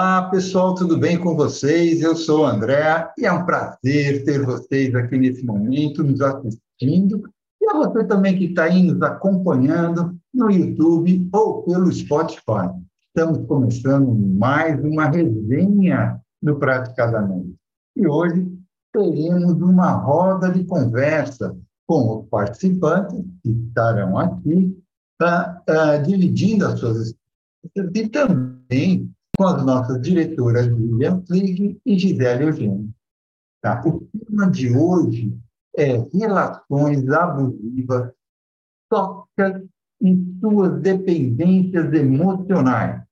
[0.00, 2.00] Olá, pessoal, tudo bem com vocês?
[2.00, 7.22] Eu sou o André e é um prazer ter vocês aqui nesse momento nos assistindo
[7.60, 12.70] e a você também que está aí nos acompanhando no YouTube ou pelo Spotify.
[13.08, 17.54] Estamos começando mais uma resenha do Praticadamente.
[17.94, 18.50] E hoje
[18.94, 21.54] teremos uma roda de conversa
[21.86, 24.74] com os participantes que estarão aqui,
[25.22, 27.14] uh, dividindo as suas
[27.62, 32.90] experiências e também com as nossas diretoras Lilian Flig e Gisele Eugênio.
[33.62, 33.82] Tá?
[33.86, 35.34] O tema de hoje
[35.74, 38.12] é relações abusivas,
[38.90, 39.62] tóxicas
[40.02, 43.02] e suas dependências emocionais.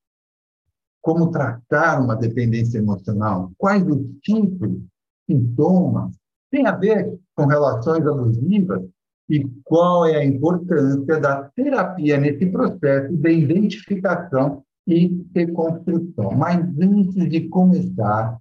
[1.00, 3.50] Como tratar uma dependência emocional?
[3.56, 4.83] Quais os tipos,
[5.27, 6.14] sintomas?
[6.50, 8.86] Tem a ver com relações abusivas?
[9.31, 16.33] E qual é a importância da terapia nesse processo de identificação e reconstrução.
[16.34, 18.41] Mas antes de começar,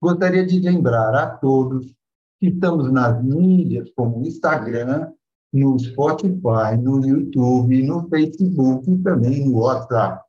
[0.00, 1.92] gostaria de lembrar a todos
[2.38, 5.12] que estamos nas mídias como o Instagram,
[5.52, 10.24] no Spotify, no YouTube, no Facebook e também no WhatsApp.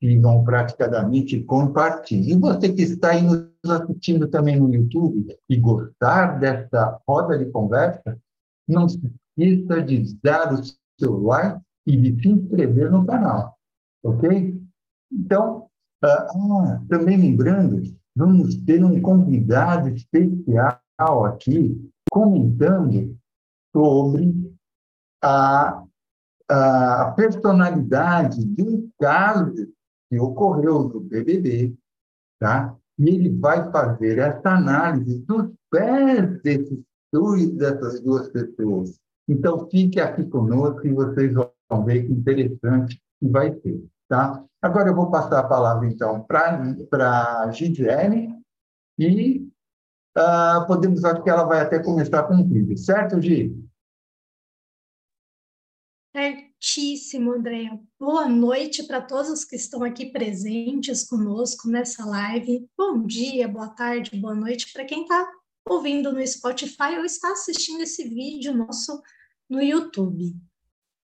[0.00, 2.36] Sigam praticamente compartilhem.
[2.36, 7.46] E você que está aí nos assistindo também no YouTube e gostar dessa roda de
[7.46, 8.16] conversa,
[8.68, 9.00] não se
[9.36, 10.62] esqueça de dar o
[11.00, 13.56] seu like e de se inscrever no canal,
[14.04, 14.63] ok?
[15.14, 15.66] Então,
[16.02, 17.82] ah, ah, também lembrando,
[18.16, 23.16] vamos ter um convidado especial aqui comentando
[23.74, 24.34] sobre
[25.22, 25.82] a,
[26.50, 29.68] a personalidade de um caso
[30.10, 31.74] que ocorreu no BBB,
[32.38, 32.76] tá?
[32.98, 36.78] E ele vai fazer essa análise dos pés desses
[37.12, 39.00] dois, dessas duas pessoas.
[39.28, 43.84] Então, fique aqui conosco e vocês vão ver que interessante que vai ser.
[44.08, 44.44] Tá?
[44.64, 48.34] Agora eu vou passar a palavra, então, para a Gisele
[48.98, 49.46] e
[50.16, 53.54] uh, podemos, acho que ela vai até começar com um vídeo, certo, Gi?
[56.16, 57.78] Certíssimo, Andréa.
[58.00, 62.66] Boa noite para todos que estão aqui presentes conosco nessa live.
[62.74, 65.30] Bom dia, boa tarde, boa noite para quem está
[65.68, 69.02] ouvindo no Spotify ou está assistindo esse vídeo nosso
[69.46, 70.34] no YouTube.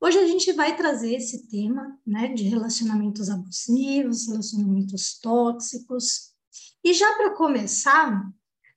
[0.02, 6.32] Hoje a gente vai trazer esse tema, né, de relacionamentos abusivos, relacionamentos tóxicos.
[6.82, 8.26] E já para começar,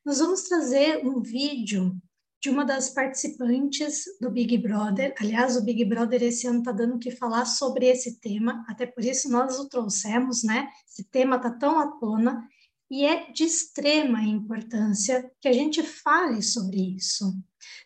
[0.04, 1.96] nós vamos trazer um vídeo
[2.42, 5.16] de uma das participantes do Big Brother.
[5.18, 8.86] Aliás, o Big Brother esse ano está dando o que falar sobre esse tema, até
[8.86, 10.68] por isso nós o trouxemos, né?
[10.86, 12.46] Esse tema está tão à tona
[12.92, 17.34] e é de extrema importância que a gente fale sobre isso,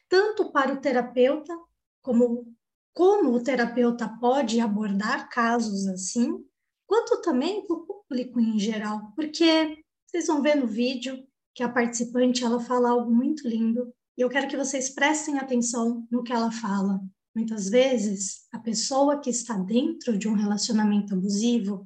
[0.10, 1.56] tanto para o terapeuta
[2.02, 2.57] como
[2.98, 6.44] como o terapeuta pode abordar casos assim,
[6.88, 11.70] quanto também para o público em geral, porque vocês vão ver no vídeo que a
[11.70, 16.34] participante ela fala algo muito lindo e eu quero que vocês prestem atenção no que
[16.34, 17.00] ela fala.
[17.36, 21.86] Muitas vezes, a pessoa que está dentro de um relacionamento abusivo,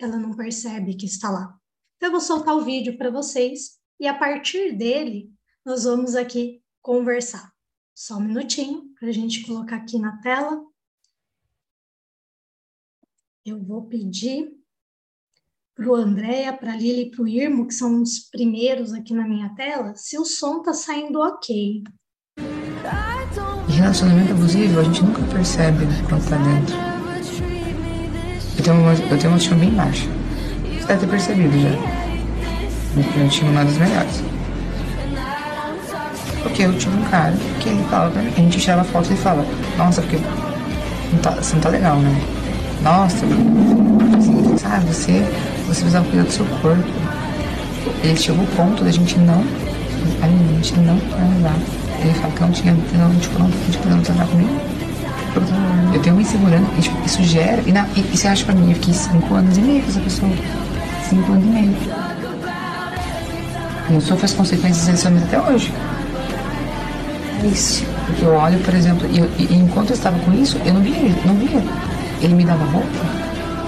[0.00, 1.56] ela não percebe que está lá.
[1.96, 5.32] Então, eu vou soltar o vídeo para vocês e a partir dele,
[5.64, 7.54] nós vamos aqui conversar.
[7.94, 10.64] Só um minutinho para a gente colocar aqui na tela.
[13.44, 14.50] Eu vou pedir
[15.76, 19.12] para o Andréia, para a Lili e para o Irmo, que são os primeiros aqui
[19.12, 21.82] na minha tela, se o som está saindo ok.
[23.68, 26.74] Relacionamento abusivo, a gente nunca percebe quando está dentro.
[28.56, 30.08] Eu tenho, uma, eu tenho uma autoestima bem baixa.
[30.80, 33.18] Você deve ter percebido já.
[33.18, 34.33] Meu time não é dos melhores.
[36.44, 39.16] Porque eu tive um cara que ele falava pra mim, a gente tirava foto e
[39.16, 39.46] falava,
[39.78, 40.18] nossa, porque
[41.10, 42.20] não tá, você não tá legal, né?
[42.82, 43.24] Nossa,
[44.18, 45.24] assim, sabe, você,
[45.66, 46.84] você precisava cuidar do seu corpo.
[48.02, 49.42] Ele chegou ao ponto da gente não,
[50.22, 51.56] a gente não transar.
[52.00, 54.60] Ele falou que não tinha, não, tipo, não, tipo, não transar comigo.
[55.94, 56.66] Eu tenho uma insegurança,
[57.06, 59.62] isso gera, e, na, e, e você acha pra mim, eu fiquei cinco anos e
[59.62, 60.32] meio com essa pessoa.
[61.08, 61.76] Cinco anos e meio.
[63.88, 65.72] E eu sofro as consequências desse homem até hoje
[68.06, 70.96] Porque eu olho, por exemplo, e, e, enquanto eu estava com isso, eu não via,
[71.24, 71.62] não via.
[72.20, 72.88] Ele me dava roupa,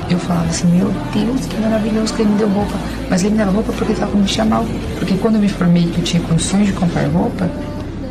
[0.09, 2.75] eu falava assim, meu Deus, que maravilhoso que ele me deu roupa.
[3.11, 4.65] Mas ele me dava roupa porque ele estava com me mal.
[4.99, 7.51] Porque quando eu me formei que eu tinha condições de comprar roupa,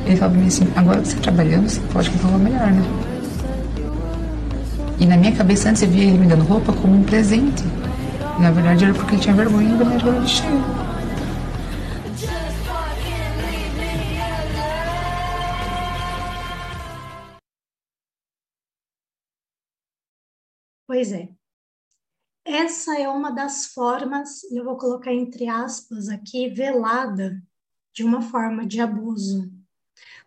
[0.06, 2.72] ele falava pra mim assim, agora que você está trabalhando, você pode comprar roupa melhor,
[2.72, 2.84] né?
[5.00, 7.64] E na minha cabeça antes eu via ele me dando roupa como um presente.
[8.40, 10.46] Na verdade era porque ele tinha vergonha de me dar vestir.
[20.96, 21.28] Pois é.
[22.46, 27.44] essa é uma das formas, eu vou colocar entre aspas aqui, velada,
[27.94, 29.52] de uma forma de abuso.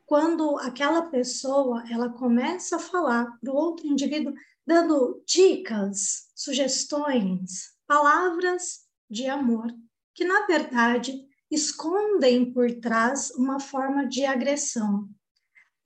[0.04, 4.34] Quando aquela pessoa ela começa a falar para o outro indivíduo,
[4.66, 9.74] dando dicas, sugestões, palavras de amor,
[10.12, 15.08] que na verdade escondem por trás uma forma de agressão.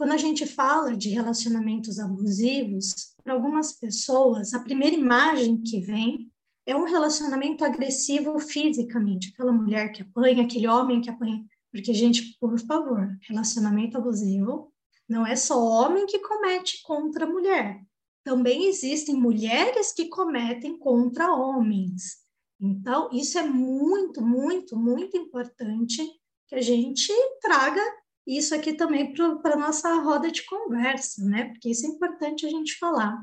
[0.02, 6.28] Quando a gente fala de relacionamentos abusivos, para algumas pessoas, a primeira imagem que vem
[6.66, 11.44] é um relacionamento agressivo fisicamente, aquela mulher que apanha, aquele homem que apanha.
[11.70, 14.72] Porque, gente, por favor, relacionamento abusivo
[15.08, 17.80] não é só homem que comete contra mulher.
[18.24, 22.16] Também existem mulheres que cometem contra homens.
[22.60, 26.04] Então, isso é muito, muito, muito importante
[26.48, 27.80] que a gente traga
[28.26, 31.46] isso aqui também para a nossa roda de conversa, né?
[31.46, 33.22] Porque isso é importante a gente falar.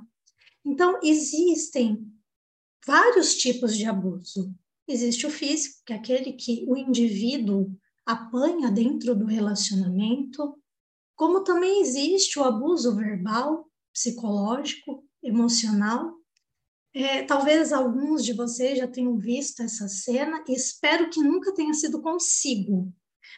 [0.66, 2.06] Então, existem
[2.86, 4.54] vários tipos de abuso.
[4.88, 7.72] Existe o físico, que é aquele que o indivíduo
[8.06, 10.58] apanha dentro do relacionamento,
[11.16, 16.20] como também existe o abuso verbal, psicológico, emocional,
[16.94, 21.74] é, talvez alguns de vocês já tenham visto essa cena e espero que nunca tenha
[21.74, 22.92] sido consigo.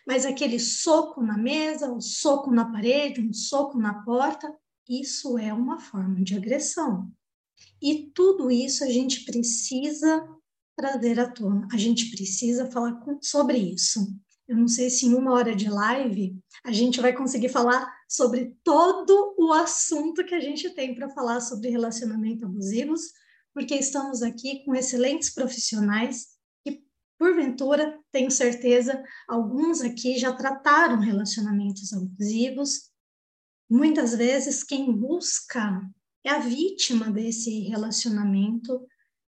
[0.06, 4.54] Mas aquele soco na mesa, um soco na parede, um soco na porta,
[4.90, 7.12] isso é uma forma de agressão.
[7.82, 10.28] E tudo isso a gente precisa
[10.76, 14.00] trazer à tona, a gente precisa falar com, sobre isso.
[14.48, 18.56] Eu não sei se em uma hora de live a gente vai conseguir falar sobre
[18.64, 23.02] todo o assunto que a gente tem para falar sobre relacionamento abusivos,
[23.54, 26.28] porque estamos aqui com excelentes profissionais
[27.22, 32.90] porventura, tenho certeza, alguns aqui já trataram relacionamentos abusivos.
[33.70, 35.88] Muitas vezes, quem busca
[36.26, 38.88] é a vítima desse relacionamento.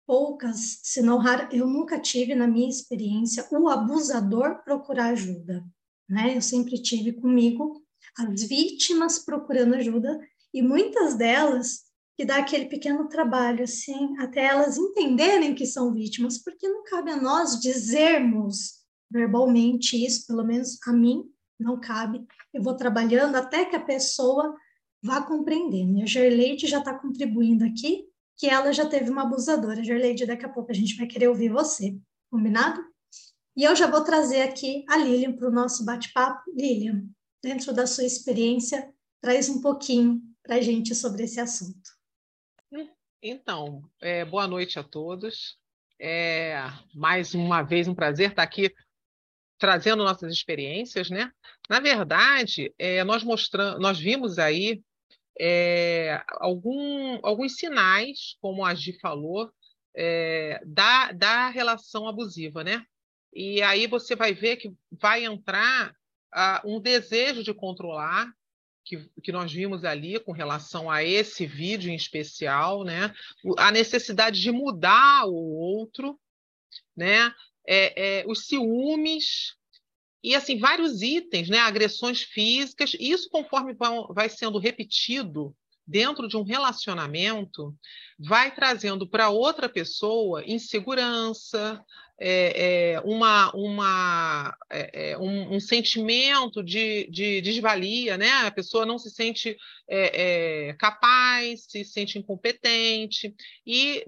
[0.08, 5.62] Poucas, se não raras, eu nunca tive na minha experiência o abusador procurar ajuda.
[6.08, 6.38] Né?
[6.38, 7.84] Eu sempre tive comigo
[8.18, 10.22] as vítimas procurando ajuda
[10.54, 11.82] e muitas delas
[12.16, 17.12] que dá aquele pequeno trabalho, assim, até elas entenderem que são vítimas, porque não cabe
[17.12, 21.24] a nós dizermos verbalmente isso, pelo menos a mim
[21.60, 22.26] não cabe.
[22.54, 24.56] Eu vou trabalhando até que a pessoa
[25.02, 25.98] vá compreendendo.
[25.98, 28.06] E a Gerleide já está contribuindo aqui,
[28.38, 29.84] que ela já teve uma abusadora.
[29.84, 31.98] Gerleide, daqui a pouco a gente vai querer ouvir você,
[32.30, 32.84] combinado?
[33.56, 36.42] E eu já vou trazer aqui a Lilian para o nosso bate-papo.
[36.56, 37.06] Lilian,
[37.42, 42.03] dentro da sua experiência, traz um pouquinho para a gente sobre esse assunto.
[43.26, 45.58] Então, é, boa noite a todos.
[45.98, 46.58] É,
[46.94, 48.70] mais uma vez um prazer estar aqui
[49.58, 51.32] trazendo nossas experiências, né?
[51.70, 54.84] Na verdade, é, nós mostramos, nós vimos aí
[55.40, 59.50] é, algum, alguns sinais, como a Gi falou,
[59.96, 62.86] é, da, da relação abusiva, né?
[63.34, 65.92] E aí você vai ver que vai entrar
[66.36, 68.30] uh, um desejo de controlar,
[68.84, 73.14] que, que nós vimos ali com relação a esse vídeo em especial, né?
[73.58, 76.20] a necessidade de mudar o outro,
[76.96, 77.34] né?
[77.66, 79.56] É, é, os ciúmes
[80.22, 81.60] e assim vários itens, né?
[81.60, 82.96] agressões físicas.
[83.00, 83.74] Isso conforme
[84.10, 87.76] vai sendo repetido dentro de um relacionamento,
[88.18, 91.84] vai trazendo para outra pessoa insegurança,
[92.20, 98.30] é, é, uma, uma, é, é, um, um, sentimento de, de, desvalia, né?
[98.46, 99.58] A pessoa não se sente
[99.90, 103.36] é, é, capaz, se sente incompetente,
[103.66, 104.06] e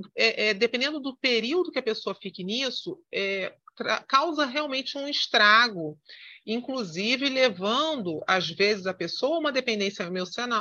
[0.57, 2.97] dependendo do período que a pessoa fique nisso,
[4.07, 5.97] causa realmente um estrago,
[6.45, 10.07] inclusive levando, às vezes, a pessoa a uma dependência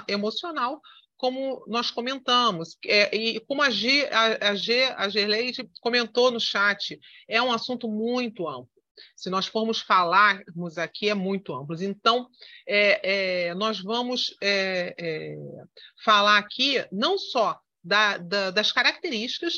[0.09, 0.81] emocional
[1.17, 6.41] como nós comentamos, é, e como a, G, a, a, G, a Gerleide comentou no
[6.41, 8.69] chat, é um assunto muito amplo.
[9.17, 11.77] Se nós formos falarmos aqui, é muito amplo.
[11.83, 12.29] Então,
[12.67, 15.37] é, é, nós vamos é, é,
[16.05, 19.55] falar aqui não só da, da, das características,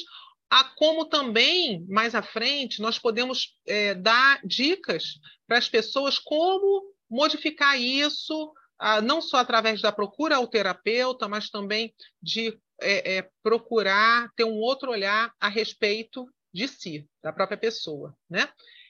[0.50, 6.94] a como também, mais à frente, nós podemos é, dar dicas para as pessoas como
[7.10, 8.52] modificar isso,
[9.02, 14.58] não só através da procura ao terapeuta, mas também de é, é, procurar ter um
[14.58, 18.48] outro olhar a respeito de si, da própria pessoa, né?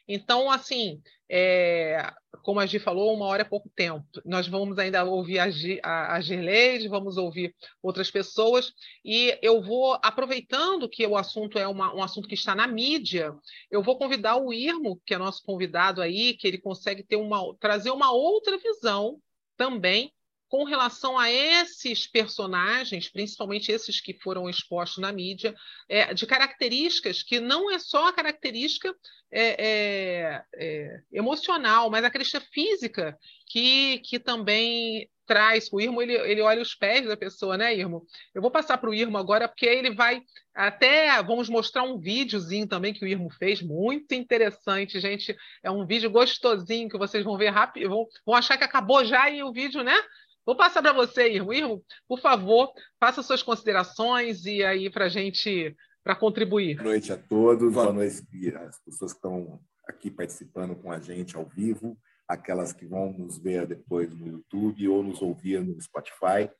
[0.08, 2.12] Então, assim, é,
[2.42, 4.06] como a Gi falou, uma hora é pouco tempo.
[4.24, 7.52] Nós vamos ainda ouvir a, Gi, a, a vamos ouvir
[7.82, 8.72] outras pessoas,
[9.04, 13.34] e eu vou, aproveitando que o assunto é uma, um assunto que está na mídia,
[13.68, 17.56] eu vou convidar o Irmo, que é nosso convidado aí, que ele consegue ter uma,
[17.58, 19.20] trazer uma outra visão
[19.56, 20.12] também
[20.48, 25.54] com relação a esses personagens, principalmente esses que foram expostos na mídia,
[25.88, 28.94] é, de características que não é só a característica
[29.30, 35.68] é, é, é emocional, mas a característica física que, que também traz.
[35.73, 38.06] O Irmo ele, ele olha os pés da pessoa, né, Irmo?
[38.35, 40.23] Eu vou passar para o Irmo agora, porque ele vai
[40.54, 41.23] até.
[41.23, 45.37] Vamos mostrar um videozinho também que o Irmo fez, muito interessante, gente.
[45.62, 49.28] É um vídeo gostosinho que vocês vão ver rápido, vão, vão achar que acabou já
[49.28, 49.97] e o vídeo, né?
[50.45, 51.52] Vou passar para você, Irmo.
[51.52, 56.76] Irmo, por favor, faça suas considerações e aí para a gente para contribuir.
[56.76, 58.23] Boa noite a todos, boa noite
[58.64, 63.38] às pessoas que estão aqui participando com a gente ao vivo, aquelas que vão nos
[63.38, 66.50] ver depois no YouTube ou nos ouvir no Spotify.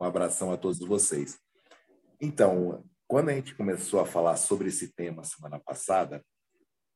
[0.00, 1.38] Um abração a todos vocês.
[2.20, 6.24] Então, quando a gente começou a falar sobre esse tema semana passada,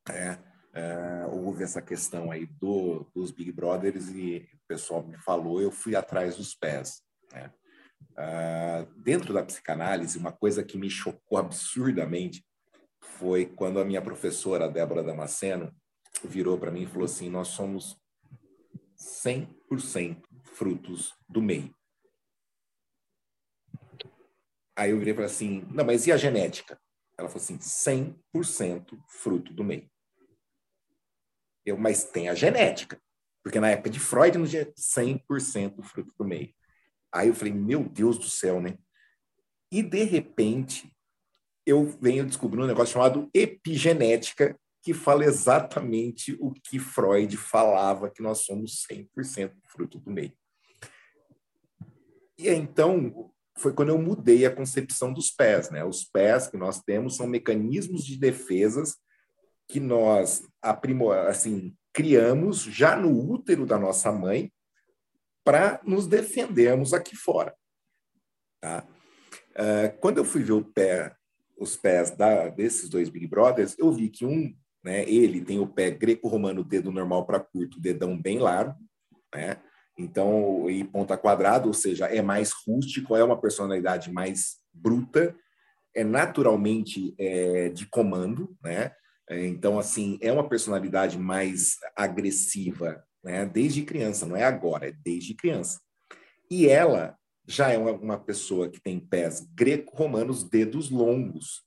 [0.09, 0.37] é,
[0.73, 5.71] é, houve essa questão aí do, dos Big Brothers e o pessoal me falou, eu
[5.71, 7.01] fui atrás dos pés.
[7.31, 7.51] Né?
[8.13, 12.45] Uh, dentro da psicanálise, uma coisa que me chocou absurdamente
[13.01, 15.71] foi quando a minha professora, Débora Damasceno,
[16.23, 17.97] virou para mim e falou assim: Nós somos
[18.99, 21.75] 100% frutos do meio.
[24.75, 26.79] Aí eu virei para assim: Não, mas e a genética?
[27.17, 29.89] Ela falou assim: 100% fruto do meio.
[31.65, 33.01] Eu, mas tem a genética.
[33.43, 36.53] Porque na época de Freud, não tinha 100% fruto do meio.
[37.11, 38.77] Aí eu falei, meu Deus do céu, né?
[39.71, 40.93] E de repente,
[41.65, 48.21] eu venho descobrir um negócio chamado epigenética, que fala exatamente o que Freud falava, que
[48.21, 50.31] nós somos 100% fruto do meio.
[52.37, 55.83] E então, foi quando eu mudei a concepção dos pés, né?
[55.83, 58.95] Os pés que nós temos são mecanismos de defesas
[59.67, 60.47] que nós
[61.27, 64.53] assim, criamos já no útero da nossa mãe
[65.43, 67.53] para nos defendermos aqui fora.
[68.61, 68.87] Tá?
[69.51, 71.13] Uh, quando eu fui ver pé,
[71.57, 74.55] os pés da, desses dois Big Brothers, eu vi que um,
[74.87, 78.79] né, ele tem o pé greco-romano, dedo normal para curto, dedão bem largo,
[79.35, 79.57] né?
[79.99, 85.35] Então, e ponta quadrada, ou seja, é mais rústico, é uma personalidade mais bruta,
[85.93, 88.93] é naturalmente é, de comando, né?
[89.29, 93.45] Então, assim, é uma personalidade mais agressiva, né?
[93.45, 95.81] Desde criança, não é agora, é desde criança.
[96.49, 101.63] E ela já é uma, uma pessoa que tem pés greco-romanos, dedos longos,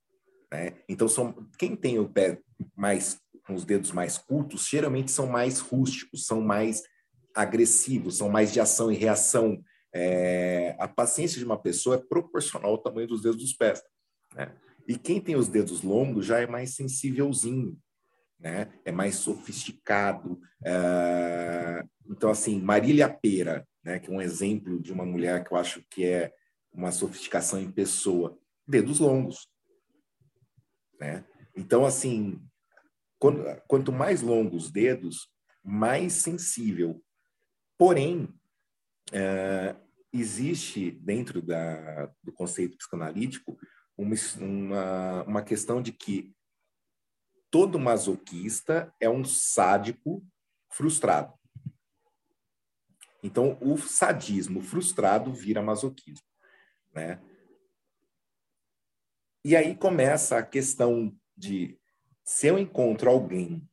[0.50, 0.72] né?
[0.88, 2.40] Então, são, quem tem o pé
[2.76, 6.82] mais com os dedos mais curtos, geralmente são mais rústicos, são mais
[7.34, 9.62] agressivos, são mais de ação e reação.
[9.92, 13.82] É, a paciência de uma pessoa é proporcional ao tamanho dos dedos dos pés.
[14.34, 14.54] Né?
[14.86, 17.78] E quem tem os dedos longos já é mais sensívelzinho,
[18.38, 18.72] né?
[18.84, 20.40] É mais sofisticado.
[20.64, 21.84] É...
[22.08, 23.98] Então, assim, Marília Pera, né?
[23.98, 26.32] Que é um exemplo de uma mulher que eu acho que é
[26.72, 28.38] uma sofisticação em pessoa.
[28.66, 29.48] Dedos longos,
[30.98, 31.24] né?
[31.56, 32.40] Então, assim,
[33.20, 35.30] quando, quanto mais longos os dedos,
[35.62, 37.04] mais sensível.
[37.78, 38.34] Porém,
[39.12, 39.76] é,
[40.12, 43.58] existe dentro da, do conceito psicanalítico
[43.96, 46.34] uma, uma, uma questão de que
[47.50, 50.26] todo masoquista é um sádico
[50.72, 51.34] frustrado.
[53.22, 56.24] Então, o sadismo frustrado vira masoquismo,
[56.94, 57.20] né?
[59.44, 61.79] E aí começa a questão de
[62.30, 63.68] se eu encontro alguém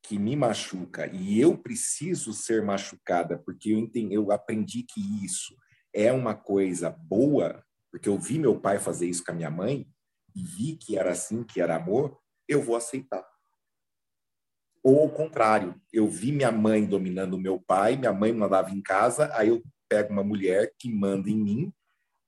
[0.00, 5.56] que me machuca e eu preciso ser machucada porque eu entendi, eu aprendi que isso
[5.92, 7.60] é uma coisa boa,
[7.90, 9.88] porque eu vi meu pai fazer isso com a minha mãe
[10.36, 13.26] e vi que era assim, que era amor, eu vou aceitar.
[14.80, 19.34] Ou ao contrário, eu vi minha mãe dominando meu pai, minha mãe mandava em casa,
[19.34, 21.72] aí eu pego uma mulher que manda em mim,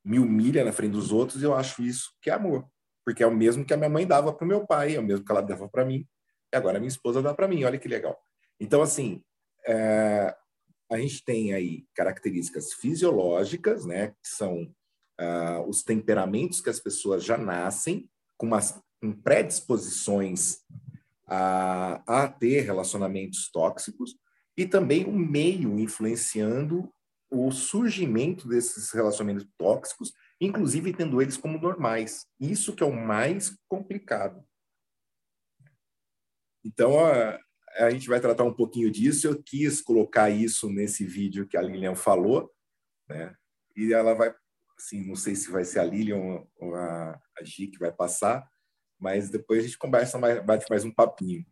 [0.04, 2.68] me humilha na frente dos outros e eu acho isso que é amor.
[3.04, 5.02] Porque é o mesmo que a minha mãe dava para o meu pai, é o
[5.02, 6.06] mesmo que ela dava para mim,
[6.52, 8.18] e agora a minha esposa dá para mim, olha que legal.
[8.58, 9.22] Então, assim,
[9.66, 10.34] é,
[10.90, 14.62] a gente tem aí características fisiológicas, né, que são
[15.20, 20.58] uh, os temperamentos que as pessoas já nascem com, umas, com predisposições
[21.26, 24.16] a, a ter relacionamentos tóxicos
[24.56, 26.92] e também o meio influenciando
[27.30, 32.26] o surgimento desses relacionamentos tóxicos, inclusive tendo eles como normais.
[32.40, 34.42] Isso que é o mais complicado.
[36.64, 37.38] Então, a,
[37.76, 39.26] a gente vai tratar um pouquinho disso.
[39.26, 42.50] Eu quis colocar isso nesse vídeo que a Lilian falou,
[43.08, 43.34] né?
[43.76, 44.34] E ela vai
[44.76, 48.48] assim, não sei se vai ser a Lilian ou a, a Gi que vai passar,
[48.98, 51.44] mas depois a gente conversa mais, bate mais um papinho.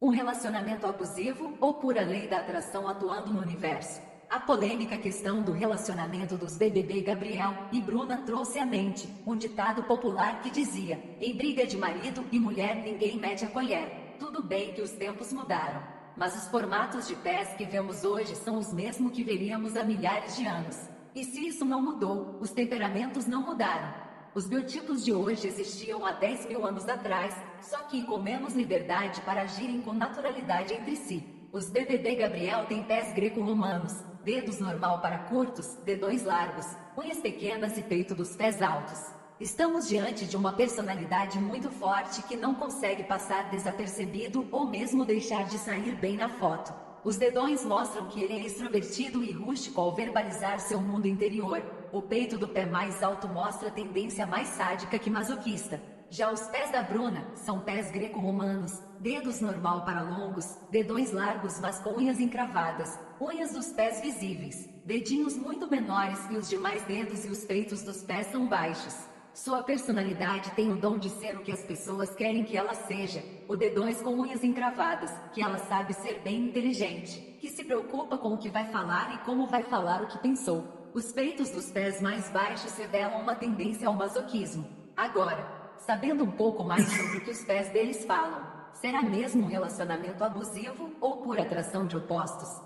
[0.00, 4.02] Um relacionamento abusivo ou pura lei da atração atuando no universo?
[4.28, 9.84] A polêmica questão do relacionamento dos BBB Gabriel e Bruna trouxe à mente um ditado
[9.84, 14.16] popular que dizia: em briga de marido e mulher ninguém mete a colher.
[14.18, 15.80] Tudo bem que os tempos mudaram,
[16.16, 20.36] mas os formatos de pés que vemos hoje são os mesmos que veríamos há milhares
[20.36, 20.76] de anos.
[21.14, 23.94] E se isso não mudou, os temperamentos não mudaram.
[24.34, 29.20] Os biotipos de hoje existiam há 10 mil anos atrás, só que com menos liberdade
[29.20, 31.24] para agirem com naturalidade entre si.
[31.52, 33.94] Os BBB Gabriel têm pés greco-romanos,
[34.26, 36.66] dedos normal para curtos, dedões largos,
[36.98, 39.00] unhas pequenas e peito dos pés altos.
[39.38, 45.44] Estamos diante de uma personalidade muito forte que não consegue passar desapercebido ou mesmo deixar
[45.44, 46.74] de sair bem na foto.
[47.04, 51.62] Os dedões mostram que ele é extrovertido e rústico ao verbalizar seu mundo interior.
[51.92, 55.80] O peito do pé mais alto mostra tendência mais sádica que masoquista.
[56.08, 61.80] Já os pés da Bruna são pés greco-romanos, dedos normal para longos, dedões largos mas
[61.80, 67.28] com unhas encravadas, unhas dos pés visíveis, dedinhos muito menores e os demais dedos e
[67.28, 68.96] os peitos dos pés são baixos.
[69.34, 73.22] Sua personalidade tem o dom de ser o que as pessoas querem que ela seja,
[73.48, 78.32] o dedões com unhas encravadas, que ela sabe ser bem inteligente, que se preocupa com
[78.32, 80.90] o que vai falar e como vai falar o que pensou.
[80.94, 84.66] Os peitos dos pés mais baixos revelam uma tendência ao masoquismo.
[84.96, 85.55] Agora,
[85.86, 88.44] sabendo um pouco mais sobre o que os pés deles falam.
[88.74, 92.60] Será mesmo um relacionamento abusivo ou por atração de opostos?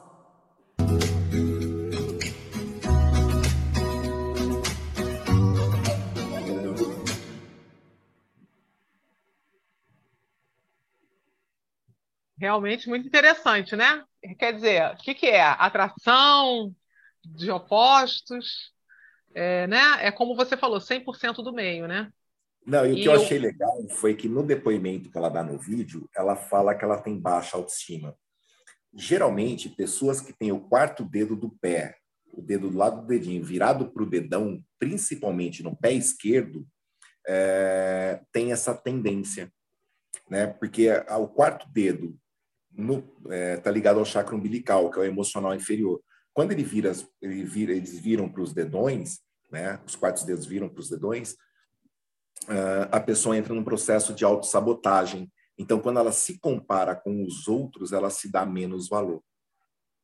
[12.39, 14.03] Realmente muito interessante, né?
[14.39, 15.43] Quer dizer, o que, que é?
[15.43, 16.75] Atração
[17.23, 18.73] de opostos,
[19.35, 20.07] é, né?
[20.07, 22.11] É como você falou, 100% do meio, né?
[22.67, 25.59] Não, e o que eu achei legal foi que no depoimento que ela dá no
[25.59, 28.15] vídeo, ela fala que ela tem baixa autoestima.
[28.93, 31.97] Geralmente, pessoas que têm o quarto dedo do pé,
[32.33, 36.67] o dedo do lado do dedinho virado para o dedão, principalmente no pé esquerdo,
[37.27, 39.53] é, tem essa tendência,
[40.29, 40.47] né?
[40.47, 42.19] Porque o quarto dedo
[42.77, 46.01] está é, tá ligado ao chakra umbilical, que é o emocional inferior.
[46.33, 49.21] Quando ele vira, ele vira eles viram para os dedões,
[49.51, 49.81] né?
[49.87, 51.37] Os quartos dedos viram para os dedões
[52.91, 55.31] a pessoa entra num processo de autossabotagem.
[55.59, 59.23] Então, quando ela se compara com os outros, ela se dá menos valor.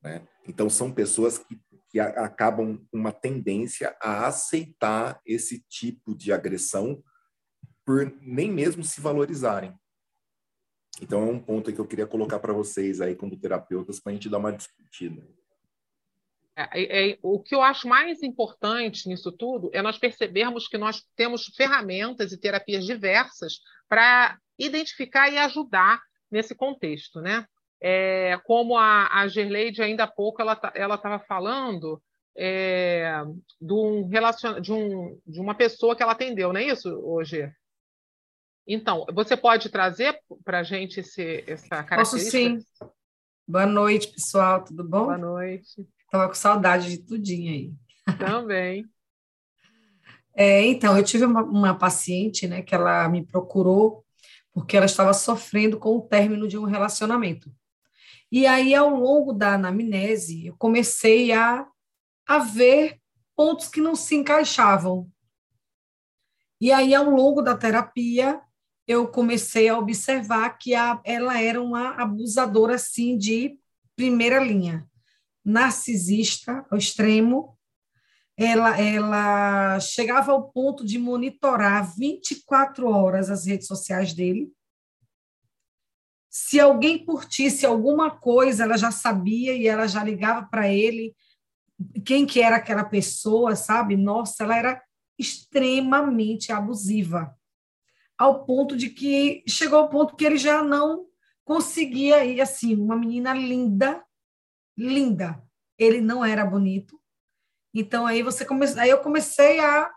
[0.01, 0.27] Né?
[0.47, 7.03] Então, são pessoas que, que acabam com uma tendência a aceitar esse tipo de agressão
[7.85, 9.73] por nem mesmo se valorizarem.
[11.01, 14.13] Então, é um ponto que eu queria colocar para vocês aí, como terapeutas, para a
[14.13, 15.27] gente dar uma discutida.
[16.57, 21.03] É, é, o que eu acho mais importante nisso tudo é nós percebermos que nós
[21.15, 27.45] temos ferramentas e terapias diversas para identificar e ajudar nesse contexto, né?
[27.79, 32.01] É, como a, a Gerleide ainda há pouco ela tá, ela estava falando
[32.35, 33.21] é,
[33.61, 37.51] de, um relacion, de, um, de uma pessoa que ela atendeu, não é isso, hoje?
[38.65, 41.95] Então, você pode trazer para a gente esse, essa característica?
[41.97, 42.59] Posso sim.
[43.47, 45.05] Boa noite, pessoal, tudo bom?
[45.05, 45.87] Boa noite.
[46.07, 47.73] Estava com saudade de tudinho aí.
[48.17, 48.85] Também.
[50.33, 54.05] é, então, eu tive uma, uma, paciente, né, que ela me procurou
[54.53, 57.53] porque ela estava sofrendo com o término de um relacionamento.
[58.31, 61.67] E aí, ao longo da anamnese, eu comecei a,
[62.25, 62.99] a ver
[63.35, 65.11] pontos que não se encaixavam.
[66.59, 68.41] E aí, ao longo da terapia,
[68.87, 73.59] eu comecei a observar que a, ela era uma abusadora, assim, de
[73.95, 74.89] primeira linha
[75.47, 77.57] narcisista ao extremo.
[78.35, 84.51] Ela, ela chegava ao ponto de monitorar 24 horas as redes sociais dele.
[86.29, 91.15] Se alguém curtisse alguma coisa, ela já sabia e ela já ligava para ele
[92.05, 93.95] quem que era aquela pessoa, sabe?
[93.95, 94.83] Nossa, ela era
[95.17, 97.35] extremamente abusiva,
[98.17, 101.05] ao ponto de que chegou ao ponto que ele já não
[101.43, 104.03] conseguia ir assim, uma menina linda,
[104.77, 105.41] linda.
[105.77, 107.01] Ele não era bonito.
[107.73, 108.65] Então aí você come...
[108.79, 109.93] aí eu comecei a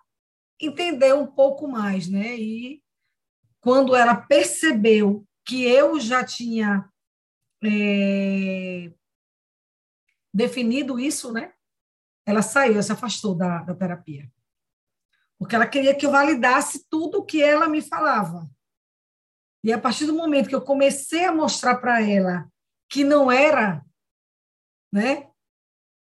[0.60, 2.36] entender um pouco mais, né?
[2.36, 2.82] E
[3.60, 6.90] quando ela percebeu que eu já tinha
[7.62, 8.92] é...
[10.32, 11.52] definido isso, né?
[12.26, 14.30] Ela saiu, ela se afastou da, da terapia.
[15.38, 18.48] Porque ela queria que eu validasse tudo o que ela me falava.
[19.64, 22.50] E a partir do momento que eu comecei a mostrar para ela
[22.88, 23.84] que não era
[24.92, 25.28] né?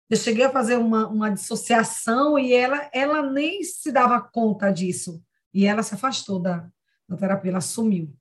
[0.10, 5.24] Eu cheguei a fazer uma, uma dissociação e ela, ela nem se dava conta disso.
[5.54, 6.68] E ela se afastou da,
[7.08, 8.12] da terapia, ela sumiu.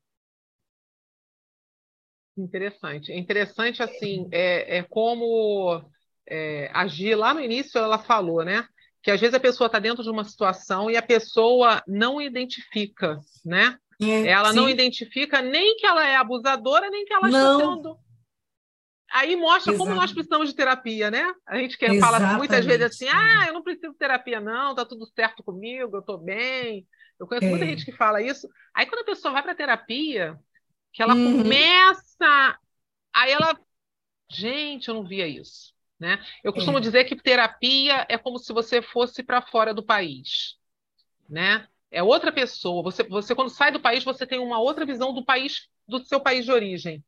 [2.36, 3.10] Interessante.
[3.10, 5.82] É interessante, assim, é, é como
[6.28, 7.14] é, agir.
[7.16, 8.66] Lá no início ela falou, né?
[9.02, 13.18] Que às vezes a pessoa está dentro de uma situação e a pessoa não identifica,
[13.44, 13.78] né?
[14.00, 14.56] É, ela sim.
[14.56, 17.58] não identifica nem que ela é abusadora, nem que ela não.
[17.58, 17.98] está sendo.
[19.10, 19.84] Aí mostra Exato.
[19.84, 21.32] como nós precisamos de terapia, né?
[21.46, 24.84] A gente quer falar muitas vezes assim: ah, eu não preciso de terapia, não, tá
[24.84, 26.86] tudo certo comigo, eu estou bem.
[27.18, 27.50] Eu conheço é.
[27.50, 28.48] muita gente que fala isso.
[28.74, 30.38] Aí quando a pessoa vai para terapia,
[30.92, 31.42] que ela uhum.
[31.42, 32.58] começa.
[33.14, 33.58] Aí ela.
[34.30, 35.72] Gente, eu não via isso.
[35.98, 36.22] Né?
[36.44, 36.80] Eu costumo é.
[36.80, 40.56] dizer que terapia é como se você fosse para fora do país.
[41.28, 41.66] Né?
[41.90, 42.82] É outra pessoa.
[42.82, 46.20] Você, você, quando sai do país, você tem uma outra visão do país, do seu
[46.20, 47.02] país de origem,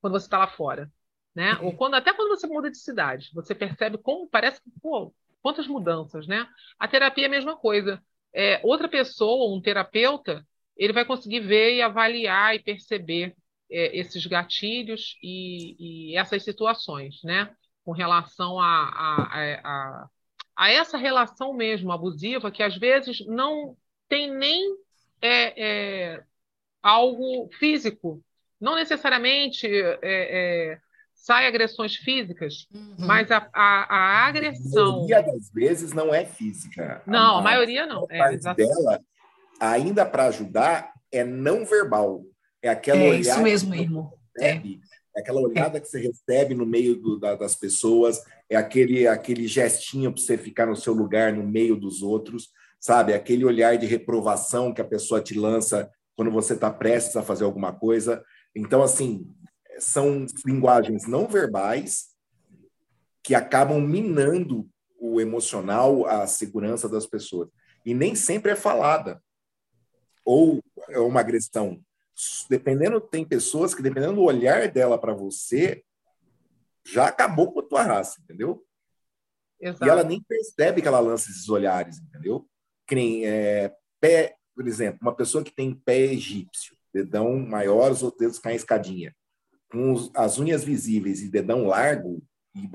[0.00, 0.90] quando você está lá fora.
[1.34, 1.56] Né?
[1.62, 5.66] Ou quando, até quando você muda de cidade, você percebe como parece que, pô, quantas
[5.66, 6.46] mudanças, né?
[6.78, 8.02] A terapia é a mesma coisa.
[8.32, 13.34] É, outra pessoa, um terapeuta, ele vai conseguir ver e avaliar e perceber
[13.70, 17.54] é, esses gatilhos e, e, essas situações, né?
[17.84, 20.08] Com relação a, a, a,
[20.56, 23.76] a, essa relação mesmo abusiva, que às vezes não
[24.08, 24.76] tem nem
[25.22, 26.24] é, é
[26.82, 28.22] algo físico,
[28.60, 30.80] não necessariamente é, é,
[31.22, 32.96] sai agressões físicas, uhum.
[32.98, 35.04] mas a, a, a, agressão.
[35.04, 37.02] A maioria das vezes não é física.
[37.06, 38.06] Não, a, a maioria não.
[38.10, 39.00] A é, dela
[39.60, 42.24] ainda para ajudar, é não verbal.
[42.62, 43.20] É aquela é olhada.
[43.20, 44.10] Isso mesmo, irmão.
[44.38, 44.56] É.
[44.56, 44.60] é
[45.20, 45.80] aquela olhada é.
[45.80, 50.38] que você recebe no meio do, da, das pessoas, é aquele, aquele gestinho para você
[50.38, 52.48] ficar no seu lugar no meio dos outros,
[52.80, 53.12] sabe?
[53.12, 57.44] Aquele olhar de reprovação que a pessoa te lança quando você está prestes a fazer
[57.44, 58.24] alguma coisa.
[58.54, 59.26] Então, assim,
[59.80, 62.10] são linguagens não verbais
[63.22, 67.48] que acabam minando o emocional, a segurança das pessoas.
[67.84, 69.22] E nem sempre é falada
[70.24, 71.82] ou é uma agressão.
[72.48, 75.82] Dependendo, tem pessoas que, dependendo do olhar dela para você,
[76.84, 78.64] já acabou com a tua raça, entendeu?
[79.60, 79.84] Exato.
[79.84, 82.46] E ela nem percebe que ela lança esses olhares, entendeu?
[82.86, 88.02] Que nem é, pé, por exemplo, uma pessoa que tem pé egípcio, dedão maior, os
[88.02, 89.14] outros dedos caem escadinha,
[89.70, 92.22] com as unhas visíveis e dedão largo,
[92.54, 92.68] e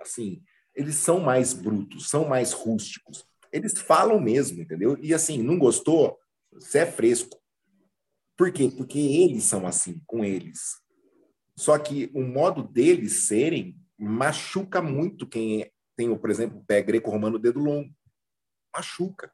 [0.00, 0.42] assim,
[0.74, 3.24] eles são mais brutos, são mais rústicos.
[3.52, 4.98] Eles falam mesmo, entendeu?
[5.00, 6.18] E assim, não gostou?
[6.52, 7.40] Você é fresco.
[8.36, 8.68] Por quê?
[8.76, 10.80] Porque eles são assim, com eles.
[11.56, 17.38] Só que o modo deles serem machuca muito quem tem, por exemplo, o pé greco-romano,
[17.38, 17.94] dedo longo.
[18.74, 19.32] Machuca.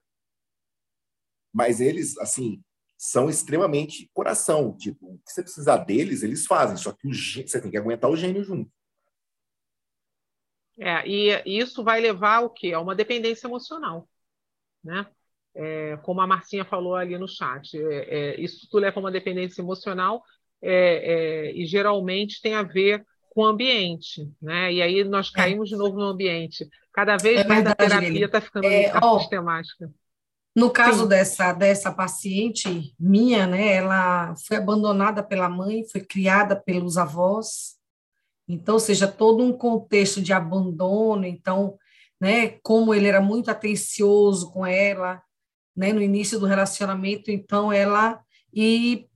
[1.52, 2.62] Mas eles, assim,
[3.02, 4.76] são extremamente coração.
[4.76, 6.76] Tipo, o que você precisar deles, eles fazem.
[6.76, 8.70] Só que o, você tem que aguentar o gênio junto.
[10.78, 12.72] É, e isso vai levar o quê?
[12.72, 14.08] A uma dependência emocional,
[14.82, 15.06] né?
[15.54, 19.10] é, como a Marcinha falou ali no chat, é, é isso tudo leva a uma
[19.10, 20.22] dependência emocional
[20.62, 24.72] é, é, e geralmente tem a ver com o ambiente, né?
[24.72, 26.68] E aí nós caímos de novo no ambiente.
[26.92, 29.90] Cada vez mais verdade, a terapia está ficando é, sistemática.
[30.54, 36.98] No caso dessa, dessa paciente minha, né, ela foi abandonada pela mãe, foi criada pelos
[36.98, 37.78] avós,
[38.52, 41.78] então, seja, todo um contexto de abandono, então,
[42.20, 45.22] né, como ele era muito atencioso com ela,
[45.76, 48.20] né, no início do relacionamento, então ela
[48.52, 49.08] e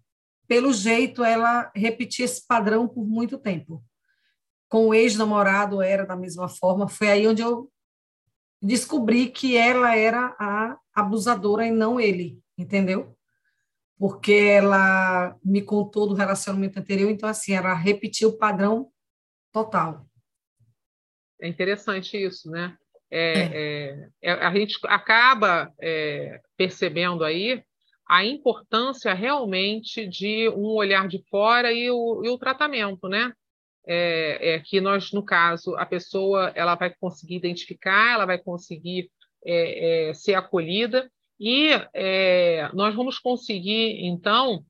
[0.47, 3.83] pelo jeito ela repetia esse padrão por muito tempo.
[4.69, 7.69] Com o ex-namorado era da mesma forma, foi aí onde eu
[8.63, 13.17] descobri que ela era a abusadora e não ele, entendeu?
[13.99, 18.91] Porque ela me contou do relacionamento anterior, então assim, ela repetiu o padrão
[19.53, 20.07] total.
[21.41, 22.77] É interessante isso, né?
[23.11, 24.09] É, é.
[24.23, 27.63] é, a gente acaba é, percebendo aí
[28.09, 33.33] a importância realmente de um olhar de fora e o, e o tratamento, né?
[33.87, 39.11] É, é, que nós, no caso, a pessoa ela vai conseguir identificar, ela vai conseguir
[39.45, 44.65] é, é, ser acolhida e é, nós vamos conseguir, então,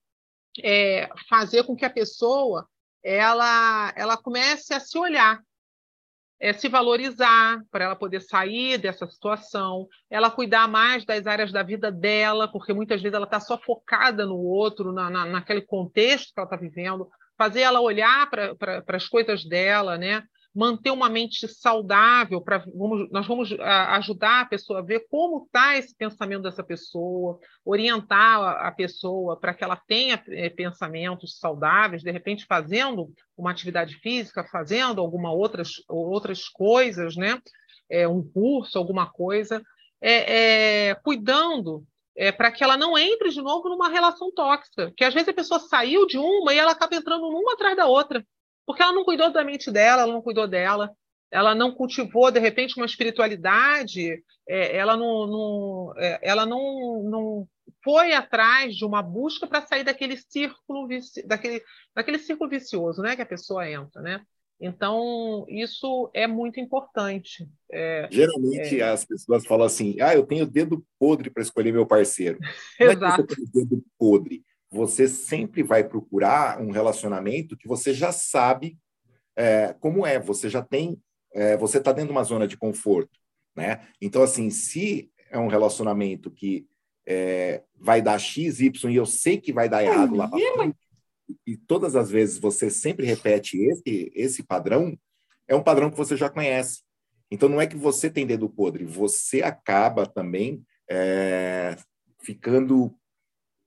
[1.28, 2.66] fazer com que a pessoa
[3.02, 5.42] ela, ela comece a se olhar,
[6.40, 11.62] é, se valorizar, para ela poder sair dessa situação, ela cuidar mais das áreas da
[11.62, 16.32] vida dela, porque muitas vezes ela está só focada no outro, na, na, naquele contexto
[16.32, 20.22] que ela está vivendo, fazer ela olhar para as coisas dela, né?
[20.54, 25.44] Manter uma mente saudável, para vamos, nós vamos a, ajudar a pessoa a ver como
[25.44, 32.02] está esse pensamento dessa pessoa, orientar a, pessoa para que ela tenha é, pensamentos saudáveis,
[32.02, 37.40] de repente fazendo uma atividade física, fazendo alguma outras, outras coisas, né?
[37.90, 39.60] É, um curso, alguma coisa,
[40.00, 41.84] é, é cuidando
[42.16, 45.34] é, para que ela não entre de novo numa relação tóxica, que às vezes a
[45.34, 48.24] pessoa saiu de uma e ela acaba entrando numa atrás da outra
[48.66, 50.90] porque ela não cuidou da mente dela, ela não cuidou dela.
[51.31, 57.48] ela não cultivou de repente uma espiritualidade, é, ela não, não é, ela não, não
[57.83, 60.88] foi atrás de uma busca para sair daquele círculo
[61.27, 61.62] daquele,
[61.94, 64.24] daquele círculo vicioso, né, que a pessoa entra, né?
[64.61, 67.46] Então, isso é muito importante.
[67.70, 68.88] É, Geralmente é...
[68.88, 72.38] as pessoas falam assim: ah, eu tenho dedo podre para escolher meu parceiro.
[72.79, 73.00] Exato.
[73.00, 74.44] Não é que tem dedo podre.
[74.74, 78.76] Você sempre vai procurar um relacionamento que você já sabe
[79.37, 81.00] é, como é, você já tem,
[81.32, 83.16] é, você está dentro de uma zona de conforto.
[83.54, 83.87] Né?
[84.00, 86.66] Então, assim, se é um relacionamento que
[87.06, 90.76] é, vai dar X, Y, e eu sei que vai dar errado lá frente,
[91.46, 94.98] e todas as vezes você sempre repete esse, esse padrão,
[95.46, 96.82] é um padrão que você já conhece.
[97.30, 101.76] Então não é que você tem dedo podre, você acaba também é,
[102.20, 102.92] ficando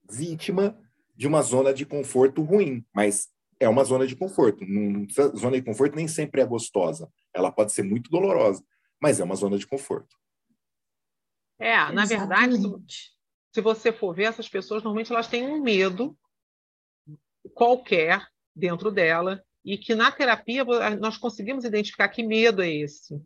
[0.10, 0.78] vítima
[1.18, 3.28] de uma zona de conforto ruim, mas
[3.60, 4.64] é uma zona de conforto.
[4.64, 8.64] A zona de conforto nem sempre é gostosa, ela pode ser muito dolorosa,
[9.02, 10.16] mas é uma zona de conforto.
[11.60, 12.56] É, na verdade,
[13.52, 16.16] se você for ver, essas pessoas normalmente elas têm um medo
[17.56, 18.24] qualquer
[18.56, 20.64] dentro dela e que na terapia
[21.00, 23.20] nós conseguimos identificar que medo é esse,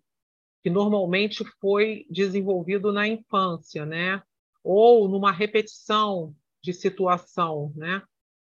[0.64, 4.24] que normalmente foi desenvolvido na infância, né?
[4.64, 8.02] Ou numa repetição de situação, né?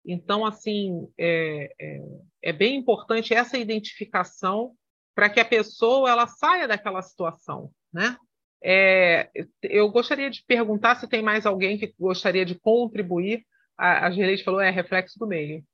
[0.04, 2.00] Então, assim, é, é,
[2.42, 4.74] é bem importante essa identificação
[5.14, 8.16] para que a pessoa ela saia daquela situação, né?
[8.64, 9.30] É,
[9.62, 13.44] eu gostaria de perguntar se tem mais alguém que gostaria de contribuir
[13.76, 15.64] a, a gerente falou, é reflexo do meio.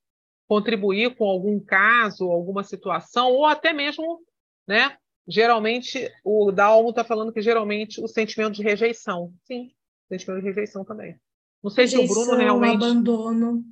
[0.47, 4.21] Contribuir com algum caso, alguma situação, ou até mesmo,
[4.67, 4.97] né?
[5.27, 9.35] Geralmente, o Dalmo está falando que geralmente o sentimento de rejeição.
[9.45, 9.71] Sim,
[10.09, 11.19] sentimento de rejeição também.
[11.63, 12.85] Não sei rejeição, se o Bruno realmente.
[12.85, 13.65] abandono,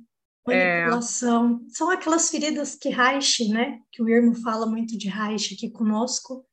[0.45, 1.61] manipulação.
[1.65, 1.73] É...
[1.73, 3.79] São aquelas feridas que Reich, né?
[3.91, 6.45] Que o Irmo fala muito de Reich aqui conosco.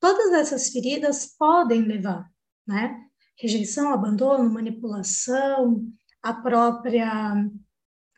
[0.00, 2.28] Todas essas feridas podem levar,
[2.66, 3.00] né?
[3.38, 5.84] Rejeição, abandono, manipulação,
[6.22, 7.34] a própria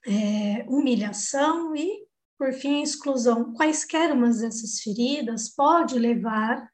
[0.07, 2.07] é, humilhação e,
[2.39, 3.53] por fim, exclusão.
[3.55, 6.71] Quaisquer umas dessas feridas pode levar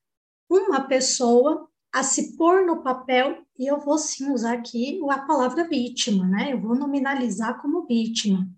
[0.50, 5.68] uma pessoa a se pôr no papel, e eu vou sim usar aqui a palavra
[5.68, 6.52] vítima, né?
[6.52, 8.48] Eu vou nominalizar como vítima.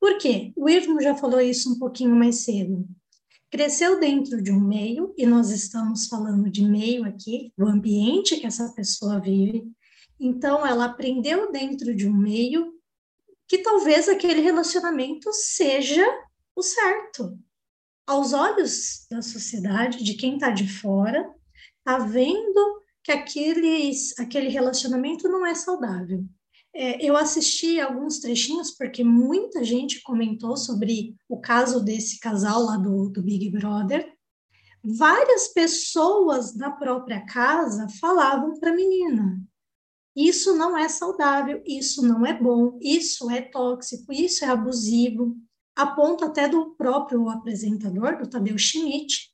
[0.00, 0.52] Por quê?
[0.56, 2.88] O Irmo já falou isso um pouquinho mais cedo.
[3.50, 8.46] Cresceu dentro de um meio, e nós estamos falando de meio aqui, do ambiente que
[8.46, 9.70] essa pessoa vive,
[10.20, 12.74] então, ela aprendeu dentro de um meio
[13.48, 16.06] que talvez aquele relacionamento seja
[16.54, 17.38] o certo.
[18.06, 21.34] Aos olhos da sociedade, de quem está de fora,
[21.90, 26.24] está vendo que aqueles, aquele relacionamento não é saudável.
[26.72, 32.76] É, eu assisti alguns trechinhos porque muita gente comentou sobre o caso desse casal lá
[32.76, 34.08] do, do Big Brother.
[34.82, 39.42] Várias pessoas da própria casa falavam para a menina:
[40.14, 45.36] isso não é saudável, isso não é bom, isso é tóxico, isso é abusivo,
[45.74, 49.29] a ponto até do próprio apresentador, do Tadeu Schmidt,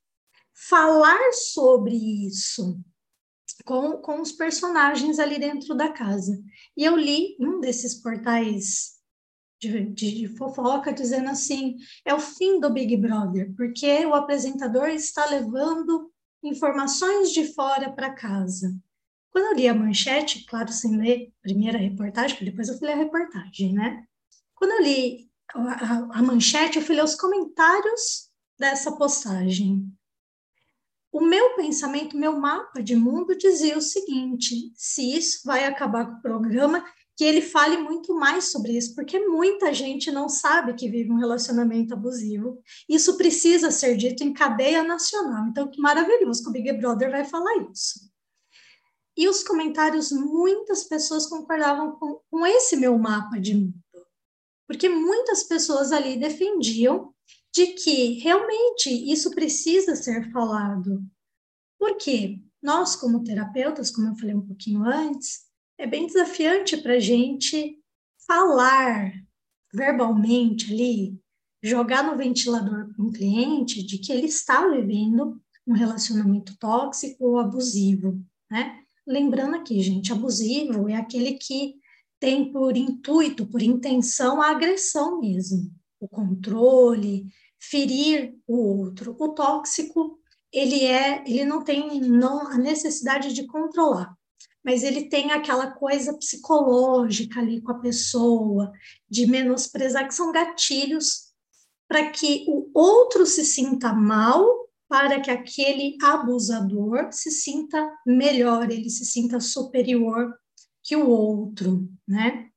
[0.57, 1.95] falar sobre
[2.27, 2.81] isso
[3.65, 6.41] com, com os personagens ali dentro da casa.
[6.77, 8.97] E eu li um desses portais
[9.61, 15.27] de, de, fofoca dizendo assim: é o fim do Big Brother, porque o apresentador está
[15.27, 16.11] levando
[16.43, 18.75] informações de fora para casa.
[19.31, 22.89] Quando eu li a manchete, claro, sem ler a primeira reportagem, porque depois eu fui
[22.89, 24.05] ler a reportagem, né?
[24.55, 29.87] Quando eu li a, a, a manchete, eu fui ler os comentários dessa postagem.
[31.13, 36.19] O meu pensamento, meu mapa de mundo dizia o seguinte: se isso vai acabar com
[36.19, 36.85] o programa,
[37.17, 41.17] que ele fale muito mais sobre isso, porque muita gente não sabe que vive um
[41.17, 42.63] relacionamento abusivo.
[42.87, 45.47] Isso precisa ser dito em cadeia nacional.
[45.49, 48.11] Então, que maravilhoso que o Big Brother vai falar isso.
[49.17, 53.75] E os comentários, muitas pessoas concordavam com, com esse meu mapa de mundo.
[54.69, 57.15] Porque muitas pessoas ali defendiam
[57.57, 61.03] de que realmente isso precisa ser falado.
[61.79, 62.39] Por quê?
[62.63, 65.47] Nós, como terapeutas, como eu falei um pouquinho antes,
[65.79, 67.79] é bem desafiante para a gente
[68.27, 69.11] falar
[69.73, 71.19] verbalmente ali,
[71.63, 77.39] jogar no ventilador para um cliente de que ele está vivendo um relacionamento tóxico ou
[77.39, 78.83] abusivo, né?
[79.07, 81.77] Lembrando aqui, gente, abusivo é aquele que
[82.21, 87.27] tem por intuito, por intenção, a agressão mesmo, o controle,
[87.71, 89.17] ferir o outro.
[89.19, 90.19] O tóxico,
[90.53, 94.15] ele é, ele não tem não, a necessidade de controlar,
[94.65, 98.73] mas ele tem aquela coisa psicológica ali com a pessoa,
[99.09, 101.27] de menosprezar, que são gatilhos
[101.89, 108.89] para que o outro se sinta mal para que aquele abusador se sinta melhor, ele
[108.89, 110.33] se sinta superior
[110.83, 112.49] que o outro, né?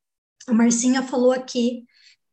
[0.47, 1.85] A Marcinha falou aqui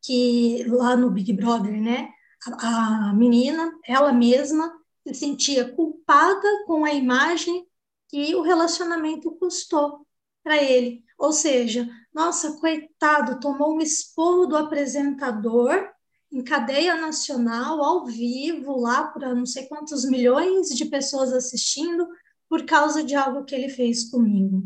[0.02, 2.10] que lá no Big Brother, né,
[2.52, 4.72] a, menina, ela mesma
[5.06, 7.66] se sentia culpada com a imagem
[8.08, 10.06] que o relacionamento custou
[10.42, 11.04] para ele.
[11.18, 15.88] Ou seja, nossa, coitado, tomou um esporro do apresentador
[16.30, 22.06] em cadeia nacional, ao vivo, lá para não sei quantos milhões de pessoas assistindo,
[22.48, 24.62] por causa de algo que ele fez comigo.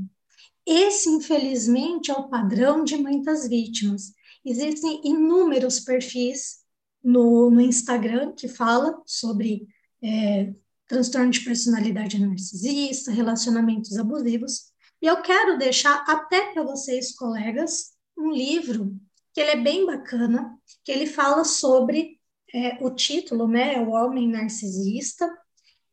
[0.67, 4.13] Esse, infelizmente, é o padrão de muitas vítimas.
[4.45, 6.60] Existem inúmeros perfis
[7.03, 9.67] no, no Instagram que falam sobre
[10.03, 10.53] é,
[10.87, 14.71] transtorno de personalidade narcisista, relacionamentos abusivos,
[15.03, 18.95] e eu quero deixar até para vocês, colegas, um livro
[19.33, 22.21] que ele é bem bacana, que ele fala sobre
[22.53, 25.31] é, o título, né, O Homem Narcisista.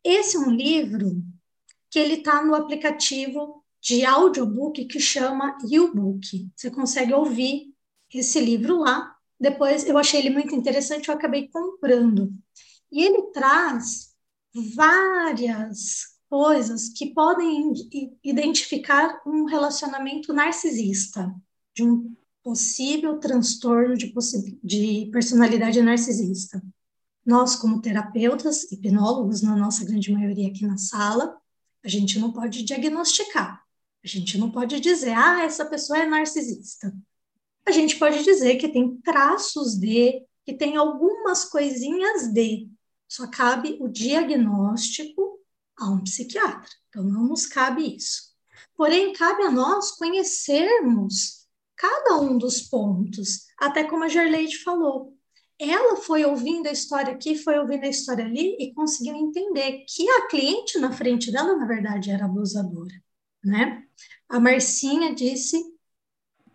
[0.04, 1.24] Esse é um livro
[1.89, 6.50] que ele está no aplicativo de audiobook que chama YouBook.
[6.56, 7.74] Você consegue ouvir
[8.13, 9.15] esse livro lá.
[9.39, 12.34] Depois eu achei ele muito interessante, eu acabei comprando.
[12.91, 14.15] E ele traz
[14.76, 17.73] várias coisas que podem
[18.23, 21.34] identificar um relacionamento narcisista,
[21.76, 24.13] de um possível transtorno de,
[24.63, 26.62] de personalidade narcisista.
[27.26, 31.38] Nós, como terapeutas, hipnólogos, na nossa grande maioria aqui na sala,
[31.84, 33.62] a gente não pode diagnosticar,
[34.04, 36.93] a gente não pode dizer, ah, essa pessoa é narcisista.
[37.67, 42.69] A gente pode dizer que tem traços de, que tem algumas coisinhas de,
[43.10, 45.38] só cabe o diagnóstico
[45.77, 46.69] a um psiquiatra.
[46.88, 48.34] Então, não nos cabe isso.
[48.73, 55.13] Porém, cabe a nós conhecermos cada um dos pontos, até como a Gerleide falou.
[55.60, 60.10] Ela foi ouvindo a história aqui, foi ouvindo a história ali e conseguiu entender que
[60.10, 62.95] a cliente na frente dela, na verdade, era abusadora,
[63.43, 63.84] né?
[64.30, 65.62] A Marcinha disse,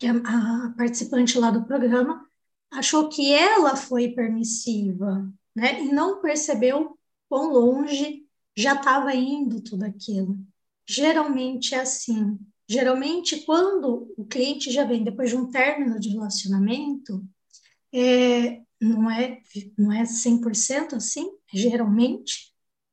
[0.03, 2.27] que a, a participante lá do programa,
[2.73, 5.81] achou que ela foi permissiva, né?
[5.85, 10.37] E não percebeu quão longe já estava indo tudo aquilo.
[10.85, 12.37] Geralmente é assim.
[12.69, 17.25] Geralmente, quando o cliente já vem depois de um término de relacionamento,
[17.95, 19.41] é, não é
[19.79, 22.53] não é 100% assim, geralmente,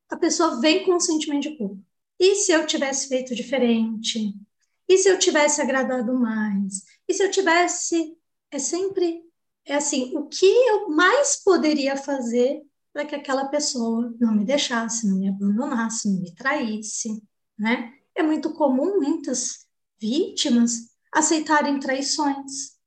[0.09, 1.81] a pessoa vem com um sentimento de culpa.
[2.19, 4.35] E se eu tivesse feito diferente?
[4.87, 6.83] E se eu tivesse agradado mais?
[7.09, 8.15] E se eu tivesse
[8.51, 9.23] é sempre
[9.65, 15.07] é assim, o que eu mais poderia fazer para que aquela pessoa não me deixasse,
[15.07, 17.21] não me abandonasse, não me traísse,
[17.57, 17.93] né?
[18.15, 19.67] É muito comum muitas
[19.99, 22.77] vítimas aceitarem traições.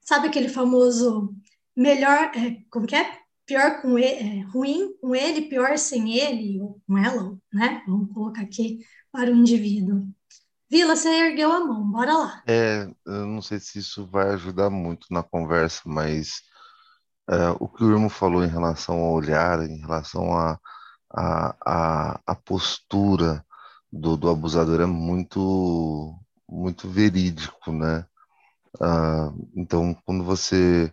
[0.00, 1.34] Sabe aquele famoso
[1.76, 3.18] melhor, é, como que é?
[3.44, 7.82] Pior com ele, é, ruim com ele, pior sem ele, ou com ela, né?
[7.86, 8.78] Vamos colocar aqui
[9.10, 10.06] para o indivíduo.
[10.70, 12.42] Vila, você ergueu a mão, bora lá.
[12.46, 16.42] É, eu não sei se isso vai ajudar muito na conversa, mas
[17.28, 20.58] é, o que o irmão falou em relação ao olhar, em relação à
[21.12, 23.44] a, a, a, a, postura
[23.92, 26.16] do, do abusador é muito,
[26.48, 28.06] muito verídico, né?
[28.80, 30.92] Ah, então, quando você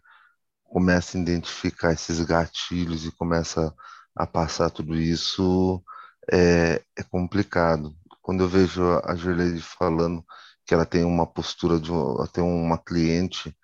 [0.66, 3.74] começa a identificar esses gatilhos e começa
[4.16, 5.84] a passar tudo isso,
[6.32, 7.96] é, é complicado.
[8.28, 10.22] Quando eu vejo a Gerleide falando
[10.66, 13.56] que ela tem uma postura de ela tem uma cliente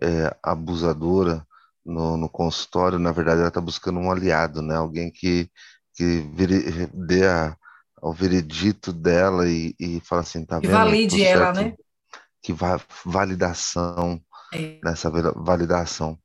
[0.00, 1.44] é, abusadora,
[1.84, 4.76] no, no consultório, na verdade, ela está buscando um aliado, né?
[4.76, 5.50] Alguém que,
[5.92, 7.56] que vire, dê a,
[8.00, 10.76] o veredito dela e, e fala assim, tá que vendo?
[10.76, 11.74] valide ela, né?
[12.40, 14.22] Que va validação,
[14.54, 14.78] é.
[14.84, 16.16] nessa validação.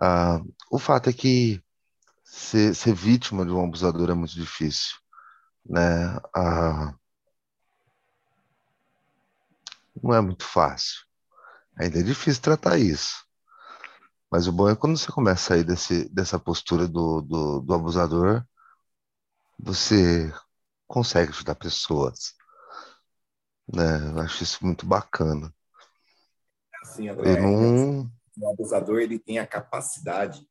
[0.00, 1.60] Ah, o fato é que
[2.24, 4.94] ser, ser, vítima de um abusador é muito difícil,
[5.66, 6.16] né?
[6.32, 6.94] Ah,
[10.00, 11.00] não é muito fácil.
[11.76, 13.24] Ainda é difícil tratar isso.
[14.30, 17.74] Mas o bom é quando você começa a sair desse, dessa postura do, do, do
[17.74, 18.44] abusador,
[19.58, 20.32] você
[20.86, 22.34] consegue ajudar pessoas.
[23.72, 24.10] Né?
[24.10, 25.52] Eu acho isso muito bacana.
[26.82, 28.10] Assim, André, não...
[28.38, 30.46] o abusador ele tem a capacidade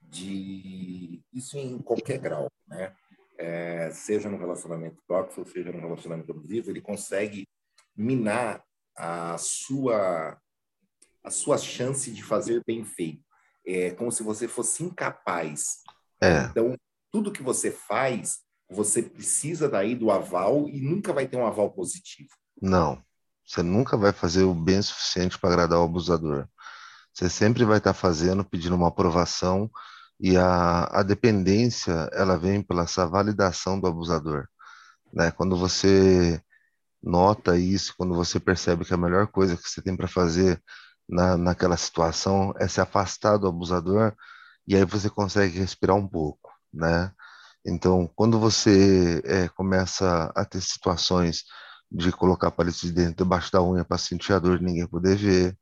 [0.00, 2.94] de isso em qualquer grau, né?
[3.38, 7.46] É, seja no relacionamento tóxico, seja no relacionamento abusivo, ele consegue
[7.94, 8.64] minar
[8.96, 10.38] a sua
[11.22, 13.22] a sua chance de fazer bem feito.
[13.66, 15.78] É como se você fosse incapaz.
[16.22, 16.44] É.
[16.44, 16.76] Então,
[17.10, 18.38] tudo que você faz,
[18.70, 22.30] você precisa daí do aval e nunca vai ter um aval positivo.
[22.62, 23.02] Não.
[23.44, 26.48] Você nunca vai fazer o bem suficiente para agradar o abusador.
[27.12, 29.70] Você sempre vai estar fazendo, pedindo uma aprovação
[30.20, 34.48] E a, a dependência, ela vem pela essa validação do abusador.
[35.12, 35.30] Né?
[35.30, 36.40] Quando você
[37.06, 40.60] nota isso, quando você percebe que a melhor coisa que você tem para fazer
[41.08, 44.12] na, naquela situação é se afastar do abusador,
[44.66, 47.12] e aí você consegue respirar um pouco, né?
[47.64, 51.44] Então, quando você é, começa a ter situações
[51.90, 55.16] de colocar palito de dentro debaixo da unha para sentir a dor e ninguém poder
[55.16, 55.56] ver,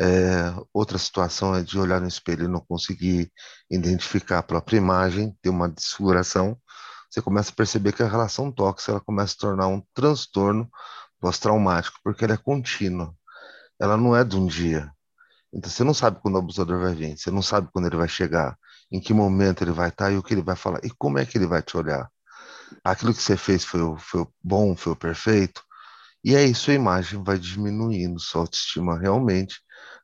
[0.00, 3.30] é, outra situação é de olhar no espelho e não conseguir
[3.70, 6.58] identificar a própria imagem, ter uma desfiguração,
[7.12, 10.70] você começa a perceber que a relação tóxica ela começa a se tornar um transtorno
[11.20, 13.14] pós-traumático, porque ela é contínua,
[13.78, 14.90] ela não é de um dia.
[15.52, 18.08] Então você não sabe quando o abusador vai vir, você não sabe quando ele vai
[18.08, 18.56] chegar,
[18.90, 21.26] em que momento ele vai estar e o que ele vai falar, e como é
[21.26, 22.10] que ele vai te olhar.
[22.82, 25.62] Aquilo que você fez foi, foi bom, foi perfeito,
[26.24, 29.60] e aí sua imagem vai diminuindo, sua autoestima realmente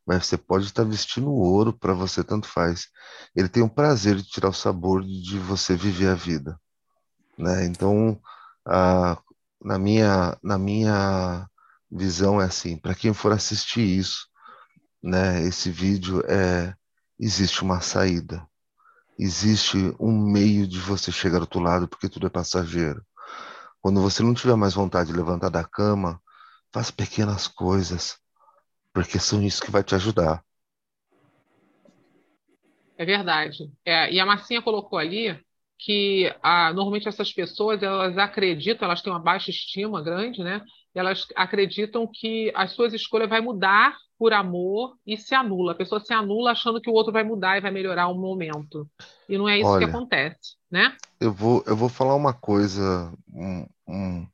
[0.07, 2.87] mas você pode estar vestindo ouro para você, tanto faz.
[3.37, 6.59] Ele tem o prazer de tirar o sabor de você viver a vida,
[7.39, 7.65] né?
[7.67, 8.21] Então,
[8.67, 9.19] a,
[9.63, 11.49] na minha na minha
[11.91, 14.29] visão é assim, para quem for assistir isso,
[15.03, 15.43] né?
[15.43, 16.75] Esse vídeo é
[17.19, 18.47] existe uma saída,
[19.19, 23.05] existe um meio de você chegar ao outro lado, porque tudo é passageiro.
[23.81, 26.21] Quando você não tiver mais vontade de levantar da cama,
[26.73, 28.19] faz pequenas coisas
[28.93, 30.45] porque são isso que vai te ajudar.
[32.97, 33.73] É verdade.
[33.85, 35.41] É, e a Marcinha colocou ali
[35.79, 40.63] que ah, normalmente essas pessoas elas acreditam, elas têm uma baixa estima grande, né?
[40.95, 45.73] Elas acreditam que as suas escolhas vai mudar por amor e se anula.
[45.73, 48.89] A pessoa se anula achando que o outro vai mudar e vai melhorar um momento.
[49.29, 50.97] E não é isso Olha, que acontece, né?
[51.21, 54.27] Eu vou, eu vou falar uma coisa, um, um,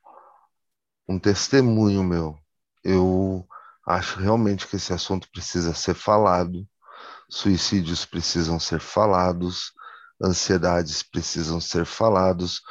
[1.06, 2.38] um testemunho meu.
[2.82, 3.46] Eu
[3.86, 6.66] Acho realmente que esse assunto precisa ser falado,
[7.28, 9.72] suicídios precisam ser falados,
[10.24, 12.62] ansiedades precisam ser falados,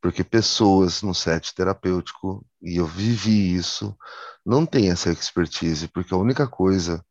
[0.00, 3.96] porque pessoas no set terapêutico, e eu vivi isso,
[4.44, 7.04] não têm essa expertise, porque a única coisa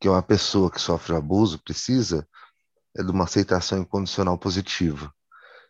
[0.00, 2.26] que uma pessoa que sofre abuso precisa
[2.96, 5.12] é de uma aceitação incondicional positiva,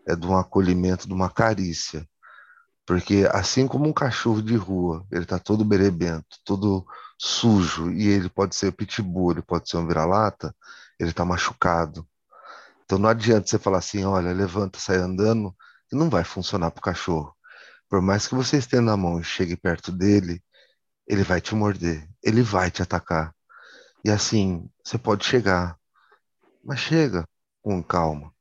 [0.06, 2.06] é de um acolhimento, de uma carícia.
[2.86, 6.86] Porque assim como um cachorro de rua, ele está todo berebento, todo
[7.18, 10.54] sujo, e ele pode ser pitbull, ele pode ser um vira-lata,
[10.98, 12.06] ele está machucado.
[12.86, 15.54] Então não adianta você falar assim, olha, levanta, sai andando,
[15.88, 17.34] que não vai funcionar para o cachorro.
[17.88, 20.42] Por mais que você estenda a mão e chegue perto dele,
[21.06, 23.34] ele vai te morder, ele vai te atacar.
[24.04, 25.76] E assim, você pode chegar,
[26.64, 27.28] mas chega
[27.62, 28.32] com calma.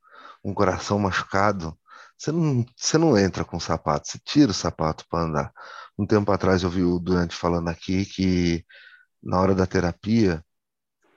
[0.44, 1.78] Um coração machucado,
[2.18, 5.54] você não, você não entra com sapato, você tira o sapato para andar.
[5.98, 8.66] Um tempo atrás eu vi o Durante falando aqui que
[9.24, 10.44] na hora da terapia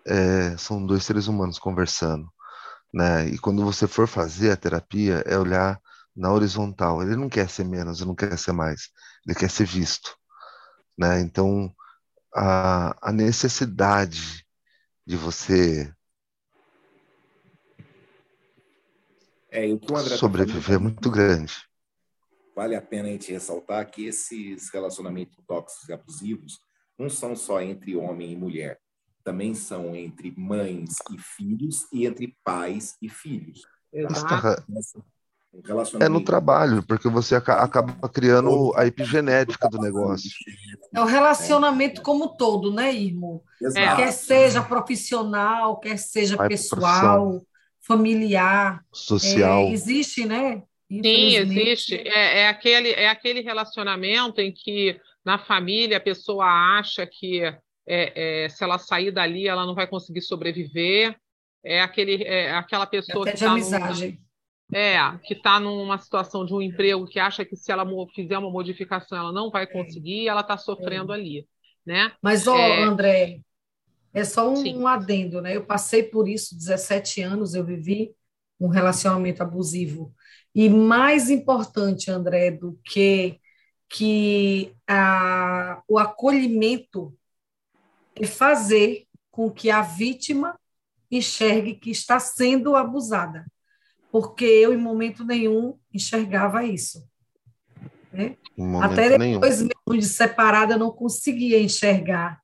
[0.06, 2.32] é, são dois seres humanos conversando,
[2.92, 3.28] né?
[3.28, 5.80] E quando você for fazer a terapia é olhar
[6.14, 7.02] na horizontal.
[7.02, 8.90] Ele não quer ser menos, ele não quer ser mais,
[9.26, 10.16] ele quer ser visto,
[10.96, 11.20] né?
[11.20, 11.72] Então
[12.34, 14.44] a, a necessidade
[15.06, 15.92] de você
[19.50, 21.68] é, tá sobreviver é muito grande
[22.58, 26.58] vale a pena a gente ressaltar que esses relacionamentos tóxicos e abusivos
[26.98, 28.80] não são só entre homem e mulher,
[29.24, 33.62] também são entre mães e filhos e entre pais e filhos.
[33.92, 34.62] Exato.
[35.98, 40.30] É no trabalho, porque você acaba criando a epigenética do negócio.
[40.94, 43.42] É o relacionamento como todo, né, irmão?
[43.60, 43.96] Exato.
[43.96, 47.42] Quer seja profissional, quer seja pessoal,
[47.80, 48.84] familiar.
[48.92, 49.62] Social.
[49.62, 50.62] É, existe, né?
[50.90, 51.96] Sim, existe.
[51.96, 56.46] É, é, aquele, é aquele relacionamento em que na família a pessoa
[56.78, 57.42] acha que
[57.88, 61.16] é, é, se ela sair dali ela não vai conseguir sobreviver.
[61.64, 64.20] É, aquele, é aquela pessoa Até que está amizade.
[64.72, 68.50] É, que está numa situação de um emprego que acha que se ela fizer uma
[68.50, 71.48] modificação ela não vai conseguir, e ela está sofrendo ali,
[71.86, 72.12] né?
[72.20, 73.40] Mas, ó, André,
[74.12, 75.56] é só um, um adendo, né?
[75.56, 78.14] Eu passei por isso, 17 anos eu vivi
[78.60, 80.14] um relacionamento abusivo
[80.54, 83.38] e mais importante, André, do que,
[83.88, 87.16] que a, o acolhimento
[88.20, 90.58] é fazer com que a vítima
[91.10, 93.46] enxergue que está sendo abusada.
[94.10, 97.06] Porque eu, em momento nenhum, enxergava isso.
[98.12, 98.36] Né?
[98.82, 99.70] Até depois, nenhum.
[99.86, 102.40] mesmo de separada, eu não conseguia enxergar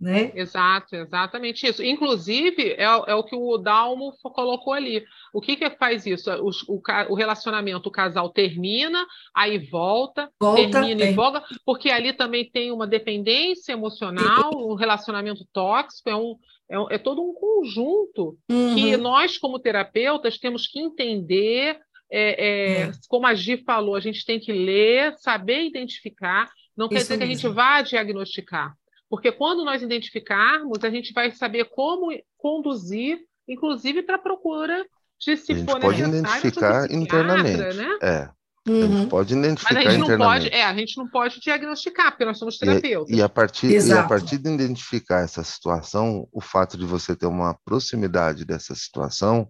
[0.00, 0.30] né?
[0.34, 1.82] Exato, exatamente isso.
[1.82, 5.04] Inclusive, é, é o que o Dalmo colocou ali.
[5.32, 6.30] O que, que faz isso?
[6.30, 11.10] O, o, o relacionamento, o casal termina, aí volta, volta termina é.
[11.10, 16.36] e volta, porque ali também tem uma dependência emocional, um relacionamento tóxico, é, um,
[16.70, 18.74] é, é todo um conjunto uhum.
[18.76, 21.80] que nós, como terapeutas, temos que entender.
[22.10, 22.90] É, é, é.
[23.06, 27.26] como a Gi falou, a gente tem que ler, saber identificar, não quer dizer mesmo.
[27.26, 28.74] que a gente vá diagnosticar.
[29.08, 34.84] Porque quando nós identificarmos, a gente vai saber como conduzir, inclusive para a procura
[35.18, 37.98] de se a gente for pode identificar internamente, né?
[38.02, 38.38] É.
[38.68, 38.76] Uhum.
[38.76, 39.08] A gente uhum.
[39.08, 42.38] pode identificar Mas a gente não pode, é, a gente não pode diagnosticar, porque nós
[42.38, 43.10] somos terapeutas.
[43.10, 47.16] E, e, a partir, e a partir de identificar essa situação, o fato de você
[47.16, 49.48] ter uma proximidade dessa situação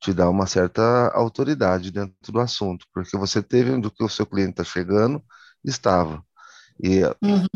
[0.00, 4.26] te dá uma certa autoridade dentro do assunto, porque você teve onde que o seu
[4.26, 5.22] cliente está chegando,
[5.64, 6.22] estava.
[6.82, 7.46] E uhum.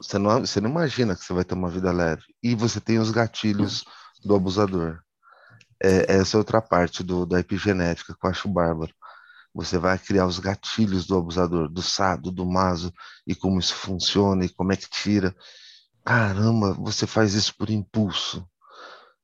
[0.00, 2.22] Você não, você não imagina que você vai ter uma vida leve.
[2.42, 3.84] E você tem os gatilhos
[4.24, 5.00] do abusador.
[5.82, 8.92] É, essa é outra parte do, da epigenética que eu acho bárbaro.
[9.54, 12.92] Você vai criar os gatilhos do abusador, do sado, do maso,
[13.26, 15.34] e como isso funciona, e como é que tira.
[16.04, 18.46] Caramba, você faz isso por impulso.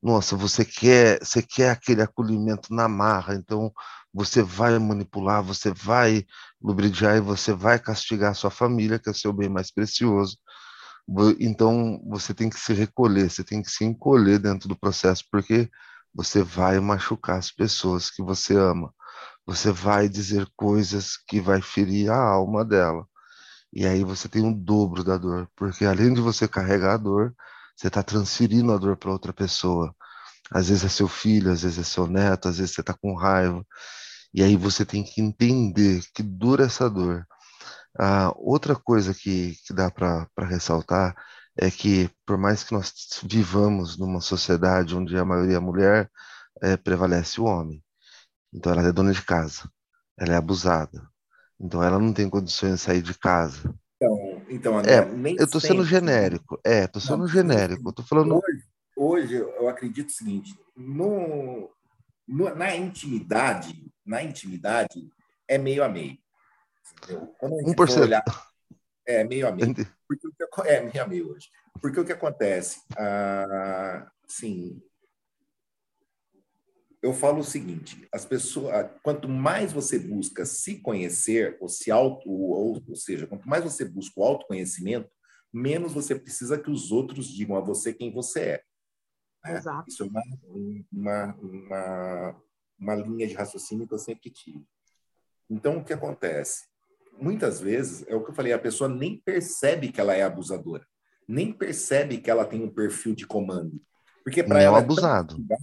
[0.01, 3.71] Nossa, você quer, você quer aquele acolhimento na marra, então
[4.13, 6.25] você vai manipular, você vai
[6.61, 10.37] lubridiar e você vai castigar a sua família, que é o seu bem mais precioso,
[11.39, 15.69] então, você tem que se recolher, você tem que se encolher dentro do processo, porque
[16.13, 18.93] você vai machucar as pessoas que você ama.
[19.45, 23.05] Você vai dizer coisas que vai ferir a alma dela.
[23.73, 27.35] E aí você tem um dobro da dor, porque além de você carregar a dor,
[27.75, 29.93] você está transferindo a dor para outra pessoa.
[30.51, 33.15] Às vezes é seu filho, às vezes é seu neto, às vezes você está com
[33.15, 33.65] raiva.
[34.33, 37.27] E aí você tem que entender que dura essa dor.
[37.97, 41.15] Ah, outra coisa que, que dá para ressaltar
[41.57, 42.93] é que, por mais que nós
[43.23, 46.11] vivamos numa sociedade onde a maioria é mulher,
[46.61, 47.81] é, prevalece o homem.
[48.53, 49.69] Então, ela é dona de casa,
[50.17, 51.07] ela é abusada.
[51.59, 53.73] Então, ela não tem condições de sair de casa.
[53.95, 56.59] Então, então André, é, eu estou sendo genérico.
[56.65, 57.93] É, estou sendo não, genérico.
[57.93, 58.35] Tô falando...
[58.35, 58.63] Hoje,
[58.97, 61.69] hoje, eu acredito o seguinte: no,
[62.27, 65.09] no, na intimidade, na intimidade,
[65.47, 66.17] é meio a meio.
[67.37, 68.01] Quando a gente 1%.
[68.01, 68.23] olhar,
[69.05, 69.73] é meio a meio.
[70.07, 70.27] Porque,
[70.65, 71.49] é meio a meio hoje.
[71.81, 72.81] Porque o que acontece?
[72.97, 74.81] Ah, sim,
[77.05, 82.27] eu falo o seguinte: as pessoas, quanto mais você busca se conhecer, ou se auto,
[82.29, 85.09] ou, ou seja, quanto mais você busca o autoconhecimento,
[85.53, 88.63] menos você precisa que os outros digam a você quem você é.
[89.43, 89.57] Né?
[89.57, 89.87] Exato.
[89.87, 90.23] Isso é uma,
[90.91, 92.41] uma, uma,
[92.79, 94.65] uma linha de raciocínio que eu sempre tive.
[95.47, 96.65] Então, o que acontece?
[97.19, 100.85] Muitas vezes, é o que eu falei, a pessoa nem percebe que ela é abusadora,
[101.27, 103.81] nem percebe que ela tem um perfil de comando.
[104.23, 104.79] Porque para ela.
[104.79, 105.37] É abusado.
[105.51, 105.55] É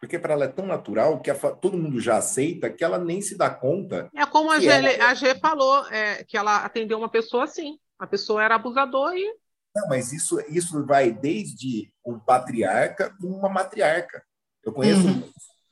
[0.00, 3.20] porque para ela é tão natural que a, todo mundo já aceita que ela nem
[3.20, 4.08] se dá conta.
[4.16, 5.10] É como a G, ela...
[5.10, 7.78] a G falou, é, que ela atendeu uma pessoa assim.
[7.98, 9.36] A pessoa era abusadora e.
[9.76, 14.24] Não, mas isso, isso vai desde um patriarca com uma matriarca.
[14.64, 15.22] Eu conheço uhum.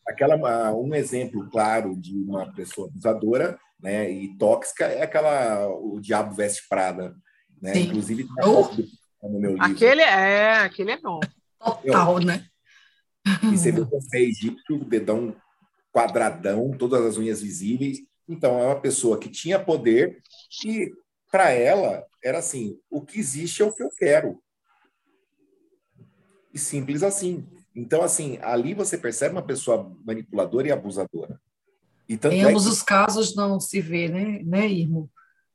[0.07, 4.11] aquela, um exemplo claro de uma pessoa abusadora né?
[4.11, 7.15] E tóxica é aquela o diabo veste Prada,
[7.61, 7.75] né?
[7.75, 7.81] Sim.
[7.89, 9.29] Inclusive oh.
[9.29, 9.65] no meu livro.
[9.65, 11.21] Aquele é, aquele é bom.
[11.59, 12.47] Total, né?
[13.43, 15.35] E você vê o egípcio, dedão
[15.93, 17.99] quadradão, todas as unhas visíveis.
[18.29, 20.23] Então é uma pessoa que tinha poder
[20.65, 20.93] e
[21.31, 24.43] para ela era assim, o que existe é o que eu quero.
[26.53, 27.47] E simples assim.
[27.75, 31.41] Então, assim, ali você percebe uma pessoa manipuladora e abusadora
[32.09, 32.71] em é ambos que...
[32.71, 35.11] os casos não se vê, né, né, Irmo?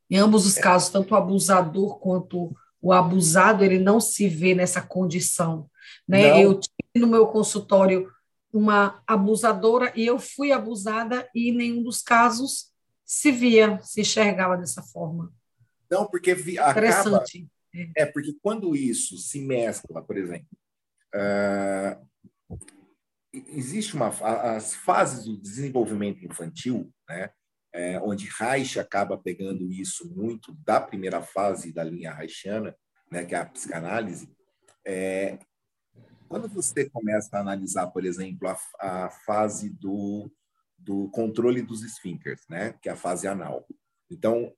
[0.10, 0.62] Em ambos os é.
[0.62, 5.70] casos, tanto o abusador quanto o abusado, ele não se vê nessa condição.
[6.08, 6.44] Né?
[6.44, 8.12] Eu tive no meu consultório
[8.52, 12.72] uma abusadora e eu fui abusada e em nenhum dos casos
[13.04, 15.34] se via, se enxergava dessa forma.
[15.90, 17.24] Não, porque vi, acaba...
[17.96, 18.06] É.
[18.06, 20.48] porque quando isso se mescla, por exemplo,
[21.16, 22.58] uh,
[23.34, 24.10] existe uma
[24.56, 27.32] as fases do desenvolvimento infantil, né,
[27.74, 32.76] é, onde Reich acaba pegando isso muito da primeira fase da linha reichiana,
[33.12, 34.32] né, que é a psicanálise.
[34.86, 35.40] É,
[36.28, 40.32] quando você começa a analisar, por exemplo, a, a fase do,
[40.78, 43.66] do controle dos esfíncteres, né, que é a fase anal.
[44.10, 44.54] Então,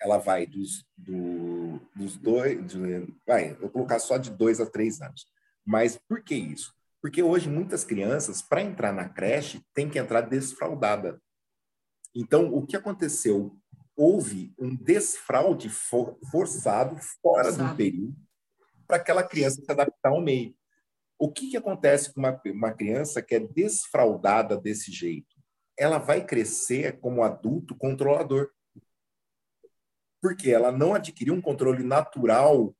[0.00, 4.66] ela vai dos, do, dos dois, de, vai, eu vou colocar só de dois a
[4.66, 5.26] três anos.
[5.64, 6.74] Mas por que isso?
[7.00, 11.20] Porque hoje muitas crianças, para entrar na creche, tem que entrar desfraudada.
[12.14, 13.56] Então, o que aconteceu?
[13.96, 17.70] Houve um desfraude for, forçado fora forçado.
[17.70, 18.16] do período
[18.86, 20.54] para aquela criança se adaptar ao meio.
[21.16, 25.36] O que, que acontece com uma, uma criança que é desfraudada desse jeito?
[25.78, 28.50] Ela vai crescer como adulto controlador.
[30.20, 32.74] Porque ela não adquiriu um controle natural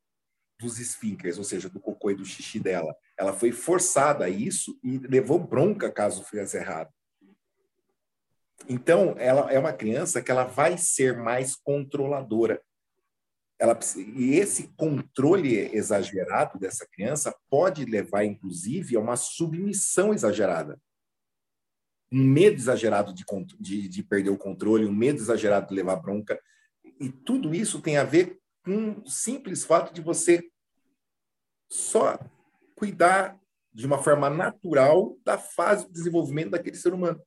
[0.59, 2.95] dos esfíncteres, ou seja, do cocô e do xixi dela.
[3.21, 6.91] Ela foi forçada a isso e levou bronca caso fizesse errado.
[8.67, 12.63] Então, ela é uma criança que ela vai ser mais controladora.
[13.59, 13.79] Ela,
[14.17, 20.81] e esse controle exagerado dessa criança pode levar, inclusive, a uma submissão exagerada.
[22.11, 23.23] Um medo exagerado de,
[23.59, 26.41] de, de perder o controle, um medo exagerado de levar bronca.
[26.99, 30.43] E tudo isso tem a ver com o simples fato de você
[31.71, 32.19] só
[32.81, 33.39] cuidar
[33.71, 37.23] de uma forma natural da fase de desenvolvimento daquele ser humano.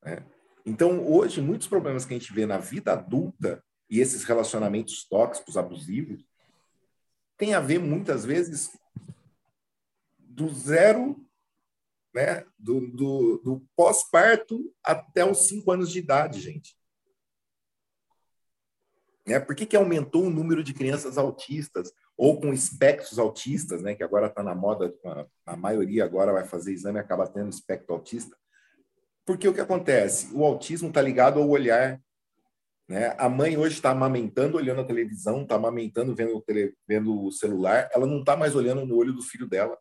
[0.00, 0.24] Né?
[0.64, 5.56] Então, hoje, muitos problemas que a gente vê na vida adulta e esses relacionamentos tóxicos,
[5.56, 6.24] abusivos,
[7.36, 8.70] tem a ver, muitas vezes,
[10.20, 11.20] do zero,
[12.14, 16.76] né, do, do, do pós-parto até os cinco anos de idade, gente.
[19.26, 19.40] Né?
[19.40, 23.94] Por que, que aumentou o número de crianças autistas ou com espectros autistas, né?
[23.94, 24.94] que agora está na moda,
[25.44, 28.36] a, maioria agora vai fazer exame e acaba tendo espectro autista?
[29.26, 30.32] Porque o que acontece?
[30.34, 32.00] O autismo está ligado ao olhar.
[32.86, 33.14] Né?
[33.18, 37.32] A mãe hoje está amamentando, olhando a televisão, está amamentando, vendo o, tele, vendo o
[37.32, 39.78] celular, ela não está mais olhando no olho do filho dela.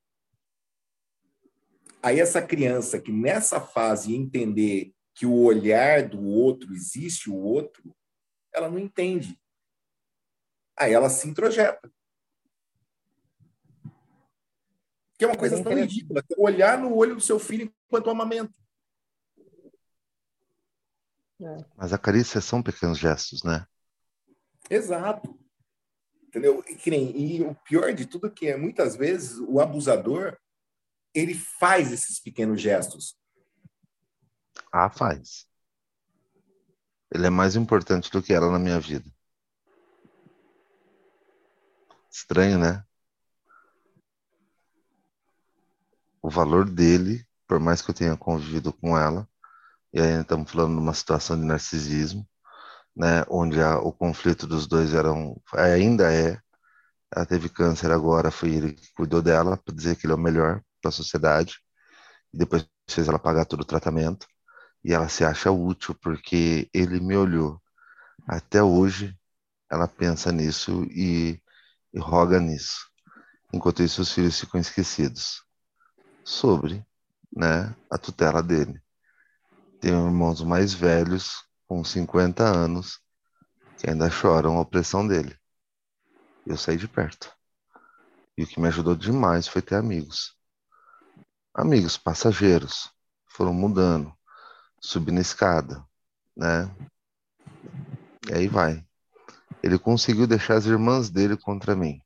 [2.02, 7.96] Aí essa criança que nessa fase entender que o olhar do outro existe o outro,
[8.54, 9.40] ela não entende.
[10.78, 11.92] Aí ela se introjeta.
[15.18, 16.24] Que é uma coisa tão ridícula.
[16.38, 18.54] Olhar no olho do seu filho enquanto amamenta.
[21.42, 21.66] É.
[21.76, 23.66] Mas a carícia são pequenos gestos, né?
[24.70, 25.38] Exato.
[26.28, 26.64] Entendeu?
[26.68, 30.38] E, e o pior de tudo é que é, muitas vezes o abusador
[31.14, 33.16] ele faz esses pequenos gestos.
[34.72, 35.48] Ah, faz.
[37.14, 39.06] Ele é mais importante do que ela na minha vida.
[42.10, 42.84] Estranho, né?
[46.24, 49.28] O valor dele, por mais que eu tenha convivido com ela,
[49.94, 52.28] e aí estamos falando de uma situação de narcisismo,
[52.96, 56.40] né, onde a, o conflito dos dois eram, ainda é,
[57.16, 60.20] ela teve câncer agora, foi ele que cuidou dela, para dizer que ele é o
[60.20, 61.60] melhor para a sociedade,
[62.34, 64.28] e depois fez ela pagar todo o tratamento,
[64.84, 67.62] e ela se acha útil porque ele me olhou.
[68.28, 69.18] Até hoje,
[69.72, 71.42] ela pensa nisso e,
[71.94, 72.88] e roga nisso.
[73.54, 75.44] Enquanto isso, os filhos ficam esquecidos
[76.24, 76.86] sobre
[77.36, 78.82] né, a tutela dele.
[79.80, 83.00] Tem irmãos mais velhos, com 50 anos,
[83.78, 85.38] que ainda choram a opressão dele.
[86.46, 87.32] Eu saí de perto.
[88.38, 90.36] E o que me ajudou demais foi ter amigos.
[91.54, 92.92] Amigos passageiros.
[93.28, 94.14] Foram mudando
[94.84, 95.84] subir na escada,
[96.36, 96.70] né?
[98.30, 98.86] E aí vai.
[99.64, 102.02] Ele conseguiu deixar as irmãs dele contra mim.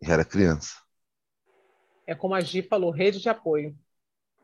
[0.00, 0.79] E era criança.
[2.10, 3.72] É como a Gi falou, rede de apoio.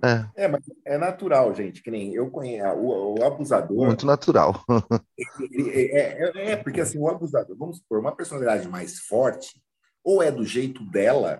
[0.01, 0.45] É.
[0.45, 3.87] é, mas é natural, gente, que nem eu conheço o, o abusador.
[3.87, 4.65] Muito natural.
[5.51, 9.61] é, é, é, porque assim, o abusador, vamos supor, uma personalidade mais forte,
[10.05, 11.39] ou é do jeito dela,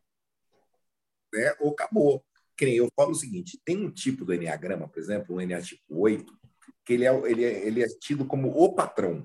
[1.33, 2.25] né, ou acabou
[2.57, 5.69] que nem eu falo o seguinte: tem um tipo do Enneagrama, por exemplo, o Enneagrama
[5.69, 6.37] tipo 8,
[6.85, 9.25] que ele é, ele, é, ele é tido como o patrão.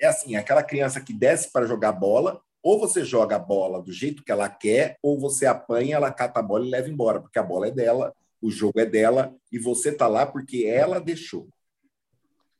[0.00, 3.92] É assim, aquela criança que desce para jogar bola, ou você joga a bola do
[3.92, 7.38] jeito que ela quer, ou você apanha, ela cata a bola e leva embora, porque
[7.38, 11.48] a bola é dela, o jogo é dela, e você está lá porque ela deixou.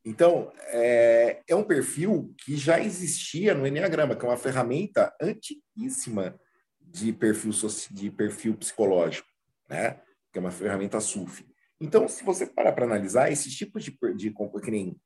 [0.05, 6.35] Então, é, é, um perfil que já existia no Enneagrama, que é uma ferramenta antiquíssima
[6.81, 7.53] de perfil,
[7.91, 9.33] de perfil psicológico
[9.73, 9.99] né?
[10.31, 11.47] que é uma ferramenta SUF.
[11.81, 14.97] Então, se você parar para analisar, esses tipos de, de que nem,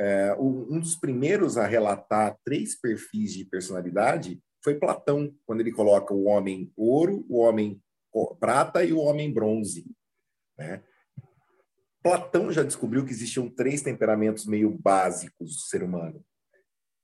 [0.00, 6.14] é, um dos primeiros a relatar três perfis de personalidade foi Platão, quando ele coloca
[6.14, 7.78] o homem ouro, o homem
[8.38, 9.84] prata e o homem bronze.
[10.56, 10.82] Né?
[12.02, 16.24] Platão já descobriu que existiam três temperamentos meio básicos do ser humano.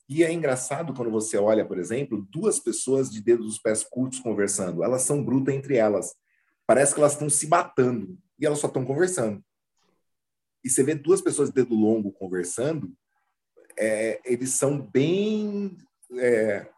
[0.08, 4.20] E é engraçado quando você olha, por exemplo, duas pessoas de dedos dos pés curtos
[4.20, 4.82] conversando.
[4.82, 6.14] Elas são brutas entre elas.
[6.66, 9.44] Parece que elas estão se batendo e elas só estão conversando.
[10.66, 12.92] E você vê duas pessoas de dedo longo conversando,
[13.78, 15.76] é, eles são bem
[16.18, 16.68] é,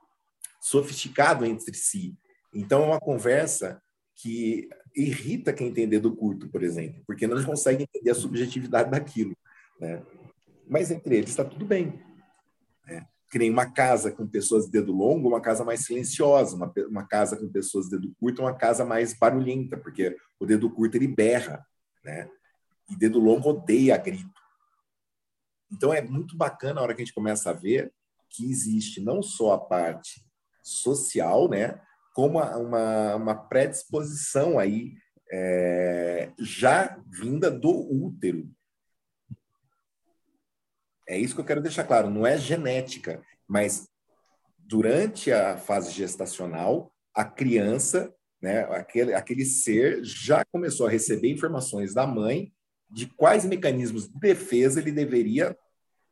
[0.61, 2.15] sofisticados entre si.
[2.53, 3.83] Então, é uma conversa
[4.15, 9.35] que irrita quem tem dedo curto, por exemplo, porque não consegue entender a subjetividade daquilo.
[9.81, 10.03] Né?
[10.69, 11.99] Mas entre eles está tudo bem.
[12.87, 13.07] Né?
[13.31, 17.07] que nem uma casa com pessoas de dedo longo, uma casa mais silenciosa, uma, uma
[17.07, 21.07] casa com pessoas de dedo curto, uma casa mais barulhenta, porque o dedo curto ele
[21.07, 21.63] berra,
[22.03, 22.29] né?
[22.91, 24.39] E dedo longo odeia grito.
[25.71, 27.93] Então é muito bacana a hora que a gente começa a ver
[28.31, 30.25] que existe não só a parte
[30.63, 31.81] social, né,
[32.15, 34.95] como uma, uma predisposição aí
[35.31, 38.51] é, já vinda do útero.
[41.09, 42.11] É isso que eu quero deixar claro.
[42.11, 43.89] Não é genética, mas
[44.59, 51.95] durante a fase gestacional, a criança, né, aquele, aquele ser já começou a receber informações
[51.95, 52.53] da mãe
[52.91, 55.57] de quais mecanismos de defesa ele deveria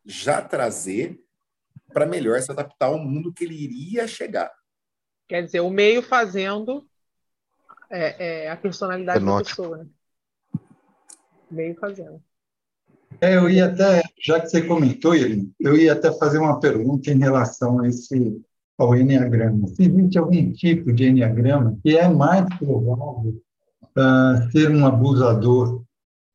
[0.05, 1.19] já trazer
[1.93, 4.53] para melhor se adaptar ao mundo que ele iria chegar.
[5.29, 6.87] Quer dizer, o meio fazendo
[7.91, 9.79] é, é a personalidade da pessoa.
[9.79, 9.87] Né?
[11.51, 12.23] O meio fazendo.
[13.21, 17.19] É, eu ia até, já que você comentou, eu ia até fazer uma pergunta em
[17.19, 18.43] relação a esse
[18.79, 19.69] ao enneagrama.
[19.69, 23.43] Se existe algum tipo de enneagrama que é mais provável
[23.97, 25.83] uh, ser um abusador,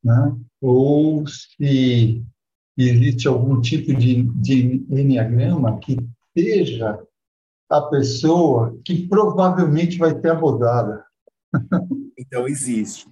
[0.04, 0.36] né?
[0.60, 2.24] ou se
[2.78, 5.98] existe algum tipo de, de enneagrama que
[6.38, 7.00] seja
[7.70, 11.06] a pessoa que provavelmente vai ser abusada.
[12.18, 13.10] Então, existe.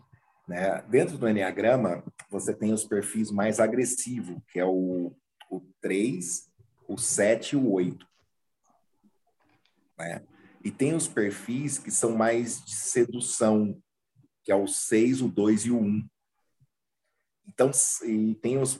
[0.47, 0.81] Né?
[0.89, 5.13] Dentro do Enneagrama, você tem os perfis mais agressivos, que é o,
[5.49, 6.49] o 3,
[6.87, 8.05] o 7 e o 8.
[9.97, 10.21] Né?
[10.63, 13.77] E tem os perfis que são mais de sedução,
[14.43, 16.07] que é o 6, o 2 e o 1.
[17.49, 17.71] Então,
[18.05, 18.79] e tem os,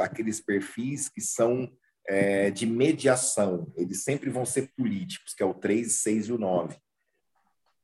[0.00, 1.72] aqueles perfis que são
[2.06, 6.38] é, de mediação, eles sempre vão ser políticos, que é o 3, 6 e o
[6.38, 6.76] 9.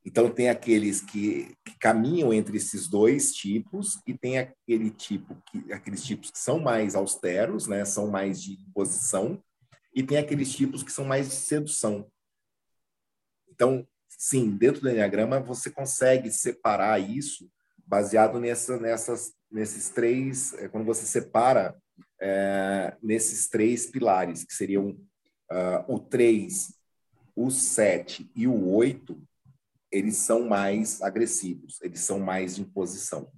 [0.05, 5.73] Então, tem aqueles que, que, caminham entre esses dois tipos e tem aquele tipo que,
[5.73, 9.43] aqueles tipos que são mais austeros, né, são mais de imposição,
[9.93, 12.09] e tem aqueles tipos que são mais de sedução.
[13.49, 17.51] Então, sim, dentro do Enneagrama, você consegue separar isso
[17.85, 21.75] baseado nessa, nessas, nesses três, é, quando você separa
[22.19, 24.89] é, nesses três pilares, que seriam
[25.51, 26.73] uh, o 3,
[27.35, 29.21] o 7 e o 8,
[29.91, 33.31] eles são mais agressivos, eles são mais de imposição.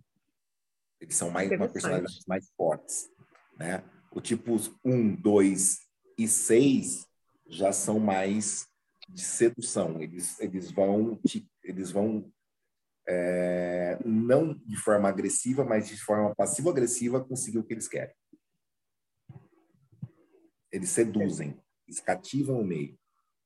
[1.00, 3.10] Eles são mais uma personalidade mais fortes,
[3.58, 3.84] né?
[4.12, 5.80] O tipos 1, 2
[6.18, 7.06] e 6
[7.48, 8.68] já são mais
[9.08, 10.02] de sedução.
[10.02, 11.20] Eles eles vão
[11.64, 12.30] eles vão
[13.12, 18.14] é, não de forma agressiva, mas de forma passivo-agressiva conseguir o que eles querem.
[20.72, 22.96] Eles seduzem, eles cativam o meio.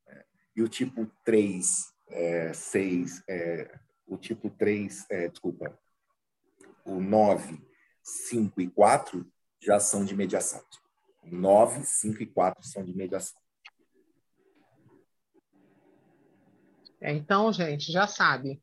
[0.05, 0.25] Né?
[0.57, 1.65] E o tipo 3
[2.09, 5.79] é, 6, é, o tipo 3, é, desculpa,
[6.83, 7.65] o 9,
[8.03, 9.25] 5 e 4
[9.61, 10.61] já são de mediação.
[11.23, 13.41] 9, 5 e 4 são de mediação.
[16.99, 18.61] É, então, gente, já sabe.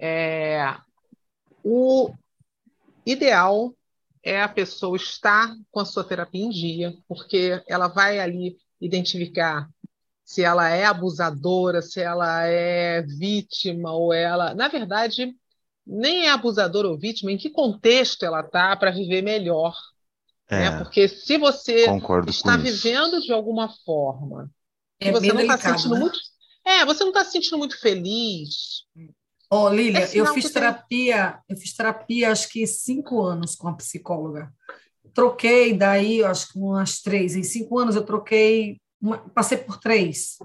[0.00, 0.76] É,
[1.62, 2.14] o
[3.04, 3.74] ideal
[4.22, 9.68] é a pessoa estar com a sua terapia em dia, porque ela vai ali identificar
[10.24, 14.54] se ela é abusadora, se ela é vítima ou ela.
[14.54, 15.34] Na verdade,
[15.86, 19.74] nem é abusadora ou vítima, em que contexto ela está para viver melhor.
[20.48, 20.78] É, né?
[20.78, 21.86] Porque se você
[22.28, 24.50] está vivendo de alguma forma
[25.00, 26.00] é você não está sentindo né?
[26.00, 26.18] muito.
[26.64, 28.84] É, você não está se sentindo muito feliz.
[29.52, 33.66] Ó, oh, Lília, é eu fiz terapia, eu fiz terapia acho que cinco anos com
[33.66, 34.52] a psicóloga.
[35.12, 37.34] Troquei daí, acho que umas três.
[37.34, 40.38] Em cinco anos eu troquei uma, passei por três.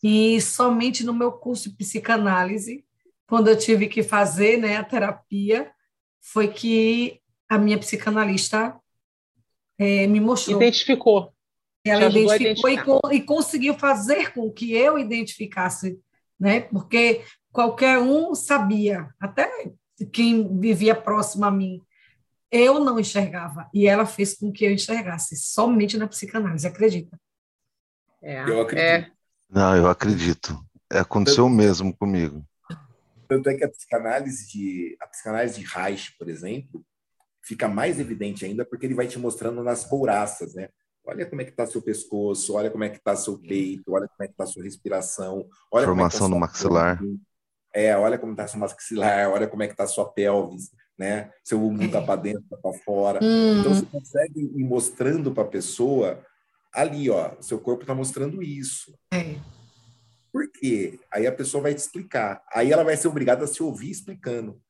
[0.00, 2.84] E somente no meu curso de psicanálise,
[3.26, 5.72] quando eu tive que fazer né, a terapia,
[6.20, 8.78] foi que a minha psicanalista
[9.76, 10.60] é, me mostrou.
[10.60, 11.32] Identificou.
[11.84, 15.98] Ela identificou e, e, conseguiu fazer com que eu identificasse,
[16.38, 16.60] né?
[16.60, 17.24] Porque
[17.58, 19.72] qualquer um sabia, até
[20.12, 21.82] quem vivia próximo a mim,
[22.52, 23.68] eu não enxergava.
[23.74, 27.20] E ela fez com que eu enxergasse, somente na psicanálise, acredita?
[28.22, 28.80] É, eu acredito.
[28.80, 29.12] É...
[29.50, 30.56] Não, eu acredito.
[30.88, 32.46] Aconteceu tanto, mesmo comigo.
[33.26, 36.84] Tanto é que a psicanálise de a psicanálise de Reich, por exemplo,
[37.42, 40.68] fica mais evidente ainda porque ele vai te mostrando nas couraças, né?
[41.04, 44.06] Olha como é que está seu pescoço, olha como é que está seu peito, olha
[44.06, 47.00] como é que está sua respiração, olha formação como é tá no maxilar.
[47.74, 51.30] É, olha como está seu maxilar, olha como é que está sua pelvis, né?
[51.44, 53.20] Seu umbigo está para dentro, está para fora.
[53.22, 53.60] Hum.
[53.60, 56.24] Então você consegue ir mostrando para a pessoa
[56.72, 58.94] ali, ó, seu corpo está mostrando isso.
[59.12, 59.36] É.
[60.32, 61.00] Por quê?
[61.12, 62.42] Aí a pessoa vai te explicar.
[62.52, 64.60] Aí ela vai ser obrigada a se ouvir explicando.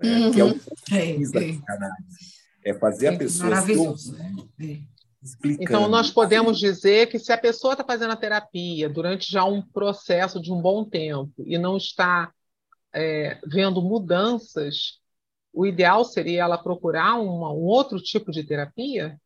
[0.00, 0.18] Né?
[0.18, 0.32] Uhum.
[0.32, 1.18] Que é o que é, é.
[1.18, 2.42] da psicanálise.
[2.64, 4.12] É fazer é, a pessoa se ouvir,
[4.58, 4.80] né?
[5.22, 5.62] Explicando.
[5.62, 9.62] Então, nós podemos dizer que se a pessoa está fazendo a terapia durante já um
[9.62, 12.32] processo de um bom tempo e não está
[12.94, 15.00] é, vendo mudanças,
[15.52, 19.18] o ideal seria ela procurar uma, um outro tipo de terapia?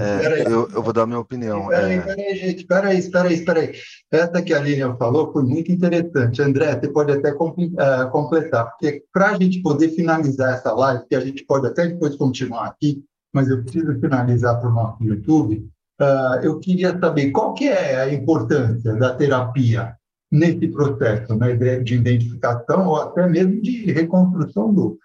[0.00, 1.68] É, eu, eu, vou dar a minha opinião.
[1.68, 2.00] Peraí, é...
[2.00, 3.74] peraí, gente, peraí, peraí, peraí.
[4.10, 6.40] Essa que a Lilian falou foi muito interessante.
[6.40, 11.14] André, você pode até uh, completar, porque para a gente poder finalizar essa live, que
[11.14, 13.04] a gente pode até depois continuar aqui,
[13.34, 15.68] mas eu preciso finalizar para o nosso YouTube,
[16.00, 19.94] uh, eu queria saber qual que é a importância da terapia
[20.36, 24.98] nesse processo né, de identificação ou até mesmo de reconstrução do,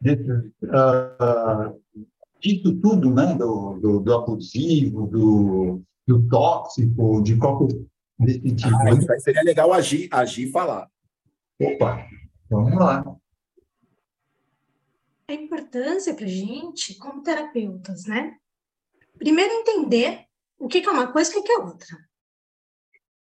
[0.00, 1.80] desse, uh,
[2.40, 7.76] disso tudo, né, do, do, do abusivo, do, do, tóxico, de qualquer
[8.18, 8.74] desse tipo.
[8.74, 9.18] Ah, né?
[9.18, 10.88] seria legal agir, agir e falar.
[11.60, 12.06] Opa,
[12.50, 13.16] vamos lá.
[15.28, 18.36] A importância para a gente, como terapeutas, né?
[19.18, 20.24] Primeiro, entender
[20.58, 22.05] o que é uma coisa e o que é outra.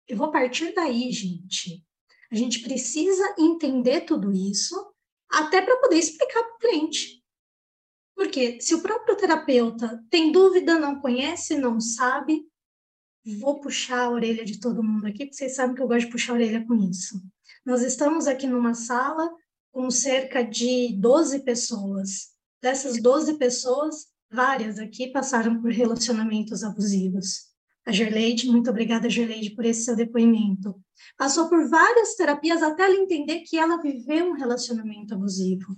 [0.08, 1.84] Eu vou partir daí, gente.
[2.32, 4.76] A gente precisa entender tudo isso
[5.30, 7.24] até para poder explicar para o cliente.
[8.16, 12.48] Porque se o próprio terapeuta tem dúvida, não conhece, não sabe,
[13.40, 16.12] vou puxar a orelha de todo mundo aqui, porque vocês sabem que eu gosto de
[16.12, 17.22] puxar a orelha com isso.
[17.66, 19.30] Nós estamos aqui numa sala
[19.72, 22.32] com cerca de 12 pessoas.
[22.62, 27.47] Dessas 12 pessoas, várias aqui passaram por relacionamentos abusivos.
[27.88, 30.76] A Gerleide, muito obrigada, Gerleide, por esse seu depoimento.
[31.18, 35.74] Passou por várias terapias até ela entender que ela viveu um relacionamento abusivo.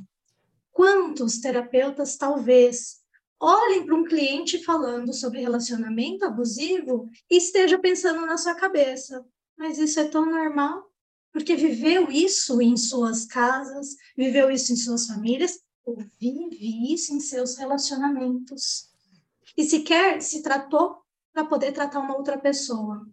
[0.72, 2.96] Quantos terapeutas, talvez,
[3.40, 9.24] olhem para um cliente falando sobre relacionamento abusivo e esteja pensando na sua cabeça,
[9.56, 10.92] mas isso é tão normal?
[11.32, 17.20] Porque viveu isso em suas casas, viveu isso em suas famílias, ou vive isso em
[17.20, 18.90] seus relacionamentos.
[19.56, 23.08] E sequer se tratou para poder tratar uma outra pessoa.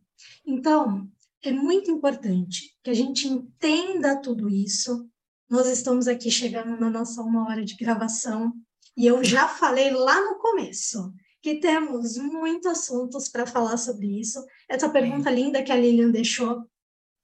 [0.46, 1.08] Então,
[1.42, 5.08] é muito importante que a gente entenda tudo isso,
[5.48, 8.52] nós estamos aqui chegando na nossa uma hora de gravação
[8.96, 14.44] e eu já falei lá no começo que temos muitos assuntos para falar sobre isso.
[14.68, 16.64] Essa pergunta linda que a Lilian deixou,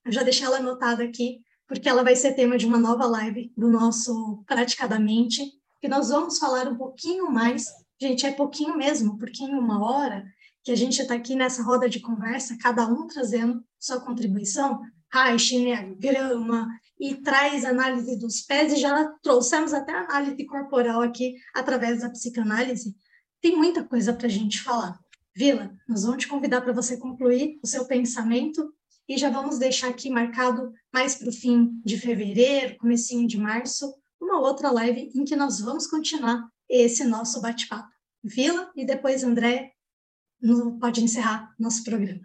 [0.05, 3.53] eu já deixei ela anotada aqui, porque ela vai ser tema de uma nova live
[3.57, 5.43] do nosso Praticadamente,
[5.81, 7.67] que nós vamos falar um pouquinho mais.
[8.01, 10.25] Gente, é pouquinho mesmo, porque em uma hora
[10.63, 14.81] que a gente está aqui nessa roda de conversa, cada um trazendo sua contribuição,
[15.13, 22.01] Reich, Enneagrama, e traz análise dos pés, e já trouxemos até análise corporal aqui através
[22.01, 22.95] da psicanálise.
[23.41, 24.99] Tem muita coisa para a gente falar.
[25.35, 28.73] Vila, nós vamos te convidar para você concluir o seu pensamento
[29.09, 33.93] e já vamos deixar aqui marcado mais para o fim de fevereiro, comecinho de março,
[34.21, 37.89] uma outra live em que nós vamos continuar esse nosso bate-papo.
[38.23, 39.73] Vila e depois André
[40.81, 42.21] pode encerrar nosso programa.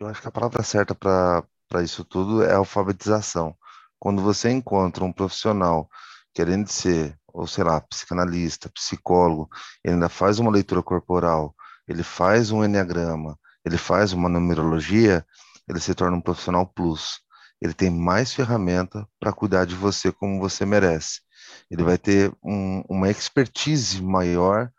[0.00, 3.56] Eu acho que a palavra certa para isso tudo é alfabetização.
[3.98, 5.88] Quando você encontra um profissional
[6.32, 9.48] querendo ser, ou sei lá, psicanalista, psicólogo,
[9.84, 11.54] ele ainda faz uma leitura corporal,
[11.86, 15.26] ele faz um enneagrama, ele faz uma numerologia,
[15.68, 17.20] ele se torna um profissional plus.
[17.60, 21.20] Ele tem mais ferramenta para cuidar de você como você merece.
[21.68, 24.70] Ele vai ter um, uma expertise maior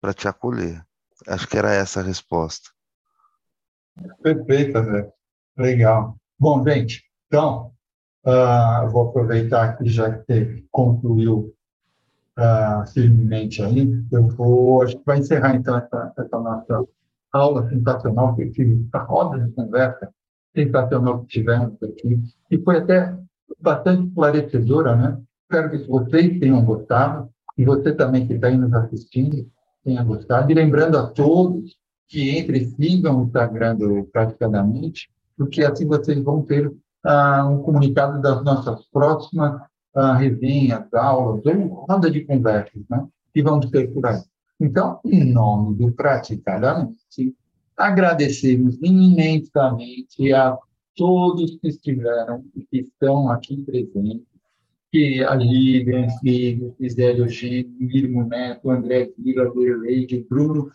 [0.00, 0.84] para te acolher.
[1.26, 2.70] Acho que era essa a resposta.
[4.22, 5.12] Perfeito, André.
[5.56, 6.16] Legal.
[6.38, 7.72] Bom, gente, então,
[8.22, 11.54] Uh, vou aproveitar que já que concluiu
[12.38, 16.84] uh, firmemente aí, eu vou, acho que vai encerrar então essa, essa nossa
[17.32, 20.12] aula sensacional que tive, essa roda de conversa
[20.54, 23.16] sensacional que tivemos aqui, e foi até
[23.58, 25.18] bastante esclarecedora, né?
[25.44, 29.50] Espero que vocês tenham gostado, e você também que está aí nos assistindo
[29.84, 31.76] tenha gostado, e lembrando a todos
[32.08, 38.20] que entre sigam o Instagram do Praticadamente, porque assim vocês vão ter uh, um comunicado
[38.20, 39.62] das nossas próximas
[39.94, 43.06] uh, resenhas, aulas, ou roda de conversas, né?
[43.32, 44.20] Que vamos ter por aí.
[44.60, 47.34] Então, em nome do Praticadamente,
[47.76, 50.58] agradecemos imensamente a
[50.94, 54.26] todos que estiveram e que estão aqui presentes,
[54.90, 60.70] que a Lívia, Filho, Gisele Eugênio, Mirmo Neto, André Vila, Verleide, Bruno,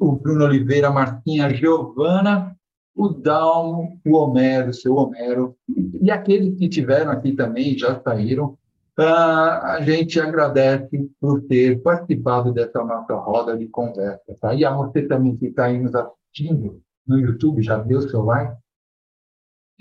[0.00, 2.56] o Bruno Oliveira, Marcinha, Giovana
[2.94, 5.56] o Dalmo, o Homero, o seu Homero,
[6.00, 8.56] e aqueles que tiveram aqui também, já saíram,
[8.98, 14.36] uh, a gente agradece por ter participado dessa nossa roda de conversa.
[14.40, 14.54] Tá?
[14.54, 18.56] E a você também que está aí nos assistindo no YouTube, já deu seu like?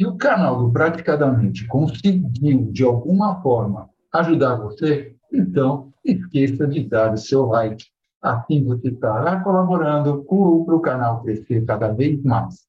[0.03, 7.13] Se o canal do Praticadamente conseguiu, de alguma forma, ajudar você, então esqueça de dar
[7.13, 7.85] o seu like.
[8.21, 12.65] Assim você estará colaborando para o canal crescer cada vez mais.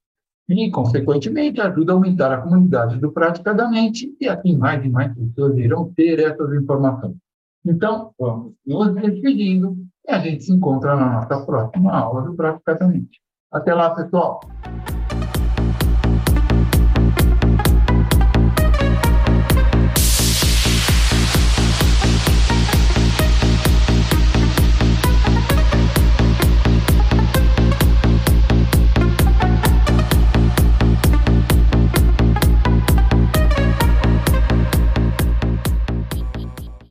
[0.47, 5.57] E, consequentemente, ajuda a aumentar a comunidade do Praticadamente e assim mais e mais pessoas
[5.57, 7.17] irão ter essas informações.
[7.65, 9.75] Então, vamos nos despedindo
[10.07, 13.19] e a gente se encontra na nossa próxima aula do Praticadamente.
[13.51, 14.39] Até lá, pessoal!